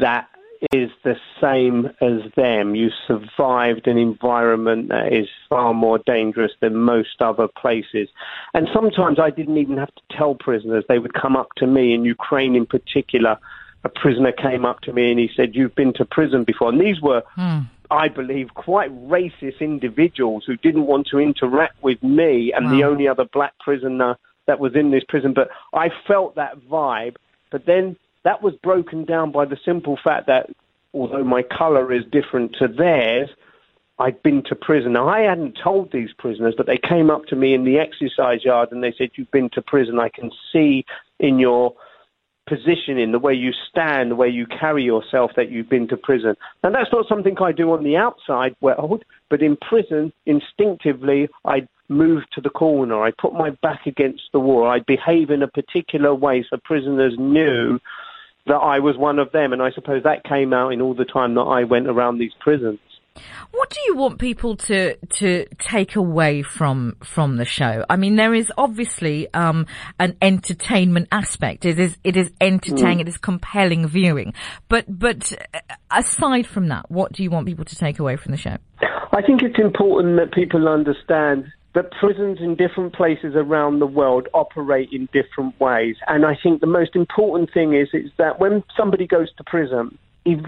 that 0.00 0.28
is 0.70 0.90
the 1.02 1.16
same 1.40 1.86
as 2.00 2.30
them. 2.36 2.74
You 2.74 2.90
survived 3.06 3.88
an 3.88 3.98
environment 3.98 4.88
that 4.90 5.12
is 5.12 5.26
far 5.48 5.74
more 5.74 5.98
dangerous 5.98 6.52
than 6.60 6.76
most 6.76 7.20
other 7.20 7.48
places. 7.48 8.08
And 8.54 8.68
sometimes 8.72 9.18
I 9.18 9.30
didn't 9.30 9.58
even 9.58 9.78
have 9.78 9.92
to 9.94 10.02
tell 10.16 10.34
prisoners. 10.34 10.84
They 10.88 11.00
would 11.00 11.14
come 11.14 11.36
up 11.36 11.48
to 11.56 11.66
me, 11.66 11.94
in 11.94 12.04
Ukraine 12.04 12.54
in 12.54 12.66
particular. 12.66 13.38
A 13.84 13.88
prisoner 13.88 14.30
came 14.30 14.64
up 14.64 14.80
to 14.82 14.92
me 14.92 15.10
and 15.10 15.18
he 15.18 15.28
said, 15.34 15.56
You've 15.56 15.74
been 15.74 15.92
to 15.94 16.04
prison 16.04 16.44
before. 16.44 16.68
And 16.68 16.80
these 16.80 17.00
were, 17.00 17.24
mm. 17.36 17.68
I 17.90 18.06
believe, 18.06 18.54
quite 18.54 18.92
racist 19.08 19.58
individuals 19.60 20.44
who 20.46 20.56
didn't 20.56 20.86
want 20.86 21.08
to 21.08 21.18
interact 21.18 21.82
with 21.82 22.00
me 22.04 22.52
and 22.52 22.66
wow. 22.66 22.72
the 22.72 22.84
only 22.84 23.08
other 23.08 23.24
black 23.24 23.58
prisoner 23.58 24.16
that 24.46 24.60
was 24.60 24.76
in 24.76 24.92
this 24.92 25.02
prison. 25.08 25.32
But 25.34 25.50
I 25.74 25.90
felt 26.06 26.36
that 26.36 26.60
vibe. 26.60 27.16
But 27.50 27.66
then 27.66 27.96
that 28.24 28.42
was 28.42 28.54
broken 28.62 29.04
down 29.04 29.32
by 29.32 29.44
the 29.44 29.58
simple 29.64 29.98
fact 30.02 30.26
that 30.26 30.50
although 30.94 31.24
my 31.24 31.42
colour 31.42 31.92
is 31.92 32.04
different 32.10 32.54
to 32.58 32.68
theirs, 32.68 33.28
I'd 33.98 34.22
been 34.22 34.42
to 34.44 34.54
prison. 34.54 34.92
Now, 34.92 35.08
I 35.08 35.20
hadn't 35.20 35.58
told 35.62 35.92
these 35.92 36.10
prisoners, 36.18 36.54
but 36.56 36.66
they 36.66 36.78
came 36.78 37.10
up 37.10 37.26
to 37.26 37.36
me 37.36 37.54
in 37.54 37.64
the 37.64 37.78
exercise 37.78 38.44
yard 38.44 38.70
and 38.72 38.82
they 38.82 38.94
said, 38.96 39.10
You've 39.14 39.30
been 39.30 39.50
to 39.50 39.62
prison. 39.62 40.00
I 40.00 40.08
can 40.08 40.30
see 40.52 40.84
in 41.20 41.38
your 41.38 41.74
positioning, 42.48 43.12
the 43.12 43.18
way 43.18 43.32
you 43.32 43.52
stand, 43.70 44.10
the 44.10 44.16
way 44.16 44.28
you 44.28 44.46
carry 44.46 44.82
yourself, 44.82 45.30
that 45.36 45.50
you've 45.50 45.68
been 45.68 45.86
to 45.88 45.96
prison. 45.96 46.34
And 46.62 46.74
that's 46.74 46.92
not 46.92 47.06
something 47.08 47.36
I 47.40 47.52
do 47.52 47.72
on 47.72 47.84
the 47.84 47.96
outside 47.96 48.56
world, 48.60 49.04
but 49.30 49.42
in 49.42 49.56
prison, 49.56 50.12
instinctively, 50.26 51.28
I 51.44 51.68
move 51.88 52.24
to 52.32 52.40
the 52.40 52.50
corner. 52.50 53.02
I 53.02 53.12
put 53.12 53.34
my 53.34 53.50
back 53.62 53.86
against 53.86 54.24
the 54.32 54.40
wall. 54.40 54.66
I 54.66 54.80
behave 54.80 55.30
in 55.30 55.42
a 55.42 55.48
particular 55.48 56.14
way 56.14 56.44
so 56.48 56.56
prisoners 56.64 57.14
knew 57.18 57.78
that 58.46 58.54
I 58.54 58.80
was 58.80 58.96
one 58.96 59.18
of 59.18 59.32
them. 59.32 59.52
And 59.52 59.62
I 59.62 59.70
suppose 59.72 60.02
that 60.04 60.24
came 60.24 60.52
out 60.52 60.70
in 60.70 60.80
all 60.80 60.94
the 60.94 61.04
time 61.04 61.34
that 61.34 61.42
I 61.42 61.64
went 61.64 61.88
around 61.88 62.18
these 62.18 62.32
prisons. 62.40 62.80
What 63.50 63.68
do 63.68 63.78
you 63.86 63.96
want 63.96 64.18
people 64.18 64.56
to 64.56 64.96
to 64.96 65.46
take 65.58 65.96
away 65.96 66.42
from 66.42 66.96
from 67.04 67.36
the 67.36 67.44
show? 67.44 67.84
I 67.90 67.96
mean, 67.96 68.16
there 68.16 68.32
is 68.32 68.50
obviously 68.56 69.32
um, 69.34 69.66
an 69.98 70.16
entertainment 70.22 71.08
aspect. 71.12 71.66
It 71.66 71.78
is 71.78 71.98
it 72.04 72.16
is 72.16 72.32
entertaining. 72.40 72.98
Mm. 72.98 73.02
It 73.02 73.08
is 73.08 73.18
compelling 73.18 73.86
viewing. 73.86 74.32
But 74.70 74.86
but 74.88 75.32
uh, 75.52 75.58
aside 75.90 76.46
from 76.46 76.68
that, 76.68 76.90
what 76.90 77.12
do 77.12 77.22
you 77.22 77.30
want 77.30 77.46
people 77.46 77.66
to 77.66 77.76
take 77.76 77.98
away 77.98 78.16
from 78.16 78.32
the 78.32 78.38
show? 78.38 78.56
I 78.80 79.20
think 79.20 79.42
it's 79.42 79.58
important 79.58 80.16
that 80.16 80.32
people 80.32 80.66
understand 80.66 81.52
that 81.74 81.90
prisons 81.92 82.38
in 82.40 82.54
different 82.54 82.92
places 82.92 83.34
around 83.34 83.78
the 83.78 83.86
world 83.86 84.28
operate 84.34 84.90
in 84.92 85.08
different 85.12 85.58
ways. 85.58 85.96
And 86.06 86.26
I 86.26 86.36
think 86.40 86.60
the 86.60 86.66
most 86.66 86.94
important 86.94 87.52
thing 87.52 87.74
is, 87.74 87.88
is 87.92 88.10
that 88.18 88.38
when 88.38 88.62
somebody 88.76 89.06
goes 89.06 89.32
to 89.36 89.44
prison, 89.44 89.96
if, 90.24 90.40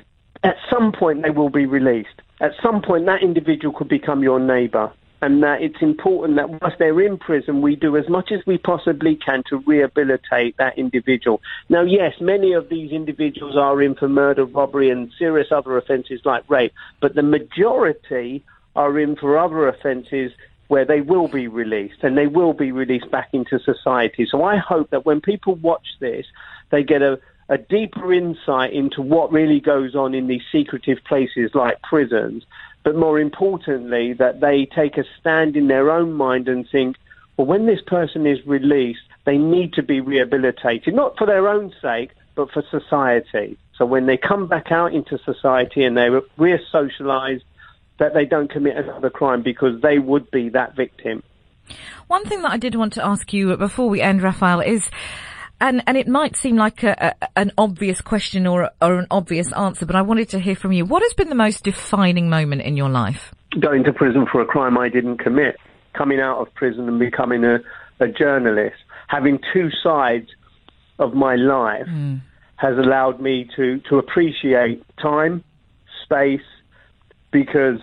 at 0.43 0.57
some 0.71 0.93
point 0.93 1.23
they 1.23 1.31
will 1.31 1.51
be 1.51 1.67
released. 1.67 2.21
At 2.41 2.53
some 2.63 2.83
point, 2.83 3.07
that 3.07 3.23
individual 3.23 3.75
could 3.75 3.89
become 3.89 4.23
your 4.23 4.39
neighbour. 4.39 4.93
And 5.23 5.43
that 5.43 5.63
it's 5.63 5.81
important 5.81 6.37
that 6.37 6.51
whilst 6.51 6.79
they're 6.79 7.01
in 7.01 7.17
prison, 7.17 7.63
we 7.63 7.77
do 7.77 7.97
as 7.97 8.07
much 8.11 8.31
as 8.31 8.41
we 8.47 8.59
possibly 8.59 9.17
can 9.17 9.43
to 9.49 9.57
rehabilitate 9.67 10.59
that 10.59 10.77
individual. 10.77 11.41
Now, 11.71 11.81
yes, 11.81 12.21
many 12.21 12.53
of 12.53 12.69
these 12.69 12.93
individuals 12.93 13.57
are 13.57 13.81
in 13.81 13.95
for 13.95 14.07
murder, 14.07 14.45
robbery, 14.45 14.91
and 14.91 15.11
serious 15.19 15.47
other 15.51 15.79
offences 15.79 16.21
like 16.27 16.45
rape, 16.51 16.75
but 17.01 17.15
the 17.15 17.23
majority 17.23 18.45
are 18.77 18.99
in 18.99 19.17
for 19.17 19.39
other 19.39 19.67
offences 19.67 20.33
where 20.69 20.85
they 20.85 21.01
will 21.01 21.29
be 21.29 21.49
released 21.49 22.03
and 22.03 22.17
they 22.17 22.27
will 22.27 22.53
be 22.53 22.73
released 22.73 23.11
back 23.11 23.29
into 23.33 23.59
society. 23.59 24.27
So 24.31 24.45
I 24.45 24.57
hope 24.57 24.91
that 24.91 25.05
when 25.05 25.21
people 25.21 25.55
watch 25.57 25.87
this, 26.01 26.27
they 26.71 26.83
get 26.83 27.03
a, 27.03 27.19
a 27.49 27.59
deeper 27.59 28.13
insight 28.13 28.73
into 28.73 29.03
what 29.03 29.33
really 29.33 29.61
goes 29.61 29.95
on 29.95 30.15
in 30.15 30.27
these 30.27 30.43
secretive 30.51 30.99
places 31.05 31.51
like 31.55 31.83
prisons, 31.83 32.45
but 32.83 32.97
more 32.97 33.21
importantly, 33.21 34.13
that 34.15 34.41
they 34.41 34.67
take 34.67 34.97
a 34.97 35.05
stand 35.21 35.57
in 35.57 35.69
their 35.69 35.91
own 35.91 36.13
mind 36.13 36.49
and 36.49 36.69
think, 36.69 36.97
well, 37.37 37.47
when 37.47 37.67
this 37.67 37.81
person 37.87 38.27
is 38.27 38.39
released, 38.47 39.03
they 39.25 39.39
need 39.39 39.73
to 39.75 39.83
be 39.83 40.01
rehabilitated, 40.01 40.95
not 40.95 41.17
for 41.19 41.27
their 41.27 41.49
own 41.49 41.73
sake, 41.83 42.11
but 42.35 42.51
for 42.51 42.63
society. 42.71 43.57
So 43.77 43.85
when 43.85 44.07
they 44.07 44.17
come 44.17 44.47
back 44.47 44.71
out 44.71 44.93
into 44.95 45.19
society 45.25 45.85
and 45.85 45.97
they're 45.97 46.23
we're 46.37 46.61
socialized, 46.71 47.45
that 47.99 48.15
they 48.15 48.25
don't 48.25 48.51
commit 48.51 48.77
another 48.77 49.11
crime 49.11 49.43
because 49.43 49.81
they 49.83 49.99
would 49.99 50.31
be 50.31 50.49
that 50.51 50.77
victim. 50.77 51.23
One 52.09 52.25
thing 52.27 52.43
that 52.43 52.53
I 52.53 52.57
did 52.57 52.75
want 52.75 52.93
to 52.95 53.05
ask 53.05 53.33
you 53.33 53.57
before 53.57 53.89
we 53.89 54.01
end, 54.01 54.23
Raphael, 54.23 54.61
is 54.61 54.89
and 55.61 55.83
and 55.87 55.97
it 55.97 56.09
might 56.09 56.37
seem 56.37 56.57
like 56.57 56.83
a, 56.83 57.15
a, 57.21 57.29
an 57.39 57.53
obvious 57.57 58.01
question 58.01 58.47
or 58.47 58.71
or 58.83 58.99
an 58.99 59.07
obvious 59.11 59.53
answer, 59.53 59.87
but 59.87 59.97
I 59.97 60.03
wanted 60.03 60.29
to 60.31 60.39
hear 60.39 60.57
from 60.57 60.73
you. 60.73 60.85
What 60.85 61.03
has 61.03 61.15
been 61.15 61.29
the 61.29 61.35
most 61.35 61.65
defining 61.65 62.29
moment 62.29 62.63
in 62.63 62.77
your 62.77 62.91
life? 62.91 63.35
Going 63.59 63.85
to 63.85 63.93
prison 63.93 64.27
for 64.31 64.41
a 64.41 64.47
crime 64.47 64.77
I 64.77 64.89
didn't 64.89 65.19
commit, 65.19 65.57
coming 65.97 66.21
out 66.21 66.41
of 66.41 66.53
prison 66.55 66.89
and 66.89 66.99
becoming 66.99 67.45
a, 67.45 67.59
a 68.01 68.09
journalist, 68.09 68.77
having 69.09 69.39
two 69.53 69.69
sides 69.83 70.29
of 70.99 71.15
my 71.15 71.37
life 71.37 71.87
mm. 71.89 72.21
has 72.57 72.77
allowed 72.77 73.21
me 73.21 73.49
to 73.57 73.79
to 73.89 73.99
appreciate 73.99 74.83
time, 74.99 75.45
space, 76.05 76.41
because 77.35 77.81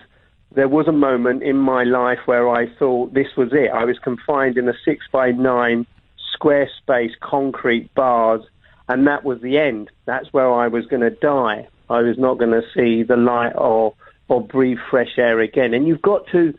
there 0.54 0.66
was 0.66 0.88
a 0.88 0.92
moment 0.92 1.42
in 1.42 1.58
my 1.58 1.84
life 1.84 2.20
where 2.24 2.48
I 2.48 2.66
thought 2.78 3.12
this 3.12 3.36
was 3.36 3.52
it. 3.52 3.70
I 3.70 3.84
was 3.84 3.98
confined 3.98 4.56
in 4.56 4.66
a 4.66 4.72
six 4.82 5.04
by 5.12 5.30
nine 5.30 5.86
square 6.32 6.70
space, 6.78 7.12
concrete 7.20 7.94
bars, 7.94 8.40
and 8.88 9.06
that 9.06 9.24
was 9.24 9.42
the 9.42 9.58
end. 9.58 9.90
That's 10.06 10.32
where 10.32 10.50
I 10.50 10.68
was 10.68 10.86
going 10.86 11.02
to 11.02 11.10
die. 11.10 11.68
I 11.90 12.00
was 12.00 12.16
not 12.16 12.38
going 12.38 12.52
to 12.52 12.62
see 12.74 13.02
the 13.02 13.16
light 13.16 13.52
or 13.54 13.94
or 14.28 14.40
breathe 14.40 14.78
fresh 14.90 15.18
air 15.18 15.38
again. 15.40 15.74
And 15.74 15.86
you've 15.86 16.02
got 16.02 16.26
to. 16.28 16.54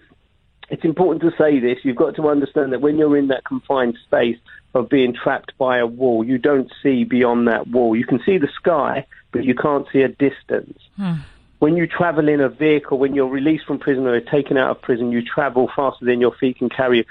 It's 0.70 0.86
important 0.86 1.22
to 1.24 1.36
say 1.36 1.60
this. 1.60 1.80
You've 1.84 1.98
got 1.98 2.16
to 2.16 2.30
understand 2.30 2.72
that 2.74 2.82
when 2.82 2.98
you're 2.98 3.18
in 3.18 3.28
that 3.30 3.44
confined 3.44 3.98
space 4.06 4.38
of 4.76 4.88
being 4.88 5.14
trapped 5.16 5.58
by 5.58 5.80
a 5.80 5.88
wall, 5.88 6.24
you 6.24 6.38
don't 6.38 6.72
see 6.84 7.04
beyond 7.04 7.48
that 7.48 7.68
wall. 7.68 7.96
You 7.96 8.06
can 8.06 8.22
see 8.24 8.38
the 8.38 8.50
sky, 8.56 9.06
but 9.32 9.44
you 9.44 9.56
can't 9.56 9.88
see 9.92 10.02
a 10.02 10.08
distance. 10.10 10.78
Hmm 10.96 11.16
when 11.64 11.78
you 11.78 11.88
travel 11.88 12.28
in 12.28 12.42
a 12.42 12.50
vehicle, 12.50 13.00
when 13.00 13.16
you're 13.16 13.26
released 13.26 13.66
from 13.66 13.80
prison 13.80 14.06
or 14.06 14.20
taken 14.20 14.58
out 14.58 14.72
of 14.72 14.82
prison, 14.82 15.14
you 15.14 15.22
travel 15.24 15.70
faster 15.74 16.04
than 16.04 16.20
your 16.20 16.36
feet 16.38 16.58
can 16.58 16.68
carry 16.68 16.98
you. 16.98 17.04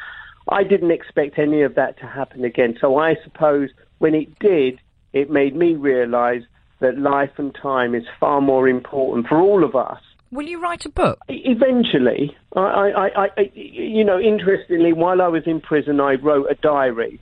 I 0.47 0.62
didn't 0.62 0.91
expect 0.91 1.38
any 1.38 1.62
of 1.62 1.75
that 1.77 1.99
to 2.01 2.07
happen 2.07 2.45
again. 2.45 2.77
So 2.79 2.99
I 2.99 3.15
suppose 3.25 3.71
when 3.97 4.15
it 4.15 4.38
did, 4.41 4.79
it 5.15 5.31
made 5.31 5.57
me 5.57 5.73
realize 5.73 6.43
that 6.81 6.99
life 6.99 7.31
and 7.38 7.55
time 7.55 7.95
is 7.95 8.03
far 8.21 8.43
more 8.43 8.69
important 8.69 9.27
for 9.27 9.41
all 9.41 9.65
of 9.65 9.75
us. 9.75 10.03
Will 10.31 10.47
you 10.47 10.61
write 10.61 10.85
a 10.85 10.91
book? 10.91 11.21
Eventually. 11.29 12.37
I, 12.55 12.61
I, 12.61 13.25
I, 13.25 13.51
you 13.55 14.05
know, 14.05 14.21
interestingly, 14.21 14.93
while 14.93 15.23
I 15.23 15.29
was 15.29 15.45
in 15.47 15.62
prison, 15.62 15.99
I 15.99 16.17
wrote 16.17 16.51
a 16.51 16.57
diary. 16.57 17.19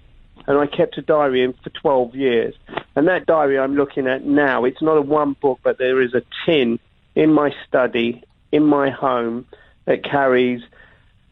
And 0.49 0.59
I 0.59 0.67
kept 0.67 0.99
a 0.99 1.03
diary 1.03 1.45
in 1.45 1.53
for 1.63 1.71
12 1.81 2.17
years. 2.17 2.55
And 2.97 3.07
that 3.07 3.27
diary 3.27 3.57
I'm 3.57 3.77
looking 3.77 4.09
at 4.09 4.27
now, 4.27 4.65
it's 4.65 4.83
not 4.83 4.97
a 4.97 5.03
one 5.03 5.37
book, 5.41 5.61
but 5.63 5.79
there 5.79 6.03
is 6.03 6.13
a 6.13 6.23
tin 6.45 6.81
in 7.15 7.33
my 7.33 7.51
study, 7.67 8.23
in 8.53 8.65
my 8.65 8.91
home, 8.91 9.47
that 9.87 10.05
carries 10.05 10.63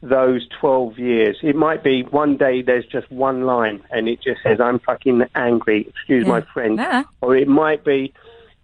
those 0.03 0.47
12 0.61 0.99
years. 0.99 1.37
It 1.43 1.57
might 1.57 1.83
be 1.83 2.03
one 2.03 2.37
day 2.37 2.63
there's 2.63 2.87
just 2.87 3.11
one 3.11 3.43
line 3.43 3.83
and 3.91 4.09
it 4.09 4.21
just 4.23 4.43
says, 4.43 4.61
I'm 4.61 4.79
fucking 4.79 5.25
angry, 5.35 5.87
excuse 5.89 6.25
yeah. 6.25 6.31
my 6.31 6.41
French. 6.53 6.79
Yeah. 6.79 7.05
Or 7.21 7.37
it 7.37 7.49
might 7.49 7.85
be, 7.85 8.13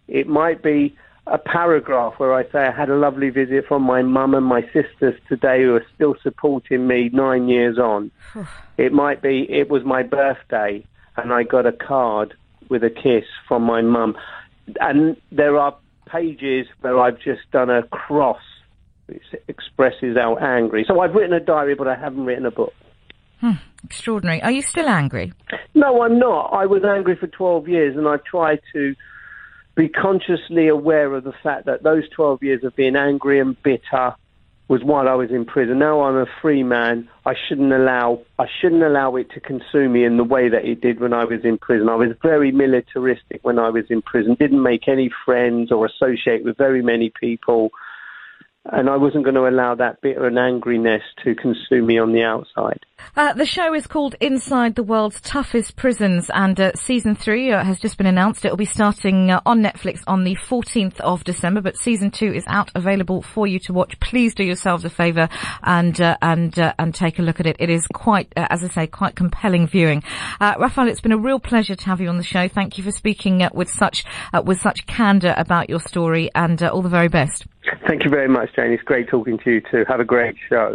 it 0.06 0.28
might 0.28 0.62
be 0.62 0.96
a 1.26 1.38
paragraph 1.38 2.14
where 2.18 2.34
I 2.34 2.44
say 2.50 2.66
I 2.66 2.70
had 2.70 2.90
a 2.90 2.96
lovely 2.96 3.30
visit 3.30 3.66
from 3.66 3.82
my 3.82 4.02
mum 4.02 4.34
and 4.34 4.44
my 4.44 4.62
sisters 4.72 5.18
today 5.28 5.62
who 5.62 5.74
are 5.74 5.86
still 5.94 6.14
supporting 6.22 6.86
me 6.86 7.10
nine 7.12 7.48
years 7.48 7.78
on. 7.78 8.10
it 8.76 8.92
might 8.92 9.22
be, 9.22 9.46
it 9.50 9.68
was 9.68 9.84
my 9.84 10.02
birthday 10.02 10.84
and 11.16 11.32
I 11.32 11.42
got 11.42 11.66
a 11.66 11.72
card 11.72 12.34
with 12.68 12.84
a 12.84 12.90
kiss 12.90 13.24
from 13.48 13.62
my 13.62 13.82
mum. 13.82 14.16
And 14.80 15.16
there 15.32 15.58
are 15.58 15.76
pages 16.06 16.66
where 16.80 16.98
I've 16.98 17.18
just 17.18 17.50
done 17.52 17.70
a 17.70 17.82
cross 17.84 18.40
which 19.06 19.22
expresses 19.48 20.16
how 20.16 20.36
angry. 20.36 20.84
So 20.88 21.00
I've 21.00 21.14
written 21.14 21.34
a 21.34 21.40
diary, 21.40 21.74
but 21.74 21.88
I 21.88 21.94
haven't 21.94 22.24
written 22.24 22.46
a 22.46 22.50
book. 22.50 22.72
Hmm, 23.40 23.52
extraordinary. 23.84 24.42
Are 24.42 24.50
you 24.50 24.62
still 24.62 24.88
angry? 24.88 25.32
No, 25.74 26.02
I'm 26.02 26.18
not. 26.18 26.50
I 26.54 26.66
was 26.66 26.82
angry 26.84 27.16
for 27.16 27.26
12 27.26 27.68
years, 27.68 27.96
and 27.96 28.08
I've 28.08 28.24
tried 28.24 28.60
to 28.72 28.94
be 29.74 29.88
consciously 29.88 30.68
aware 30.68 31.12
of 31.14 31.24
the 31.24 31.34
fact 31.42 31.66
that 31.66 31.82
those 31.82 32.08
12 32.10 32.42
years 32.42 32.64
of 32.64 32.74
being 32.76 32.96
angry 32.96 33.40
and 33.40 33.60
bitter 33.62 34.14
was 34.68 34.82
while 34.82 35.08
I 35.08 35.14
was 35.14 35.30
in 35.30 35.44
prison. 35.44 35.78
Now 35.78 36.02
I'm 36.02 36.16
a 36.16 36.26
free 36.40 36.62
man. 36.62 37.08
I 37.26 37.34
shouldn't 37.48 37.72
allow 37.72 38.22
I 38.38 38.46
shouldn't 38.60 38.82
allow 38.82 39.16
it 39.16 39.30
to 39.32 39.40
consume 39.40 39.92
me 39.92 40.04
in 40.04 40.16
the 40.16 40.24
way 40.24 40.48
that 40.48 40.64
it 40.64 40.80
did 40.80 41.00
when 41.00 41.12
I 41.12 41.24
was 41.24 41.44
in 41.44 41.58
prison. 41.58 41.88
I 41.88 41.96
was 41.96 42.10
very 42.22 42.50
militaristic 42.50 43.40
when 43.42 43.58
I 43.58 43.68
was 43.68 43.84
in 43.90 44.00
prison. 44.02 44.36
Didn't 44.38 44.62
make 44.62 44.88
any 44.88 45.10
friends 45.24 45.70
or 45.70 45.86
associate 45.86 46.44
with 46.44 46.56
very 46.56 46.82
many 46.82 47.12
people 47.20 47.70
and 48.66 48.88
I 48.88 48.96
wasn't 48.96 49.24
going 49.24 49.34
to 49.34 49.46
allow 49.46 49.74
that 49.74 50.00
bitter 50.00 50.26
and 50.26 50.36
angriness 50.36 51.02
to 51.22 51.34
consume 51.34 51.86
me 51.86 51.98
on 51.98 52.12
the 52.12 52.22
outside. 52.22 52.80
Uh, 53.16 53.34
the 53.34 53.44
show 53.44 53.74
is 53.74 53.86
called 53.86 54.14
Inside 54.20 54.74
the 54.74 54.82
World's 54.82 55.20
Toughest 55.20 55.76
Prisons, 55.76 56.30
and 56.32 56.58
uh, 56.58 56.72
season 56.74 57.14
three 57.14 57.52
uh, 57.52 57.62
has 57.62 57.78
just 57.78 57.98
been 57.98 58.06
announced. 58.06 58.44
It 58.44 58.50
will 58.50 58.56
be 58.56 58.64
starting 58.64 59.30
uh, 59.30 59.40
on 59.44 59.62
Netflix 59.62 60.02
on 60.06 60.24
the 60.24 60.36
14th 60.36 60.98
of 61.00 61.24
December, 61.24 61.60
but 61.60 61.76
season 61.76 62.10
two 62.10 62.32
is 62.32 62.44
out, 62.46 62.70
available 62.74 63.20
for 63.20 63.46
you 63.46 63.58
to 63.60 63.74
watch. 63.74 64.00
Please 64.00 64.34
do 64.34 64.44
yourselves 64.44 64.84
a 64.84 64.90
favour 64.90 65.28
and 65.62 66.00
uh, 66.00 66.16
and 66.22 66.58
uh, 66.58 66.72
and 66.78 66.94
take 66.94 67.18
a 67.18 67.22
look 67.22 67.40
at 67.40 67.46
it. 67.46 67.56
It 67.58 67.68
is 67.68 67.86
quite, 67.88 68.32
as 68.36 68.64
I 68.64 68.68
say, 68.68 68.86
quite 68.86 69.14
compelling 69.14 69.66
viewing. 69.66 70.02
Raphael, 70.40 70.88
it's 70.88 71.02
been 71.02 71.12
a 71.12 71.18
real 71.18 71.40
pleasure 71.40 71.76
to 71.76 71.86
have 71.86 72.00
you 72.00 72.08
on 72.08 72.16
the 72.16 72.22
show. 72.22 72.48
Thank 72.48 72.78
you 72.78 72.84
for 72.84 72.92
speaking 72.92 73.46
with 73.52 73.70
such 73.70 74.04
with 74.44 74.60
such 74.60 74.86
candour 74.86 75.34
about 75.36 75.68
your 75.68 75.80
story, 75.80 76.30
and 76.34 76.62
all 76.62 76.82
the 76.82 76.88
very 76.88 77.08
best. 77.08 77.44
Thank 77.86 78.04
you 78.04 78.10
very 78.10 78.28
much, 78.28 78.54
Jayne. 78.54 78.72
It's 78.72 78.82
great 78.82 79.08
talking 79.08 79.38
to 79.38 79.50
you 79.50 79.60
too. 79.60 79.84
Have 79.88 80.00
a 80.00 80.04
great 80.04 80.36
show. 80.48 80.74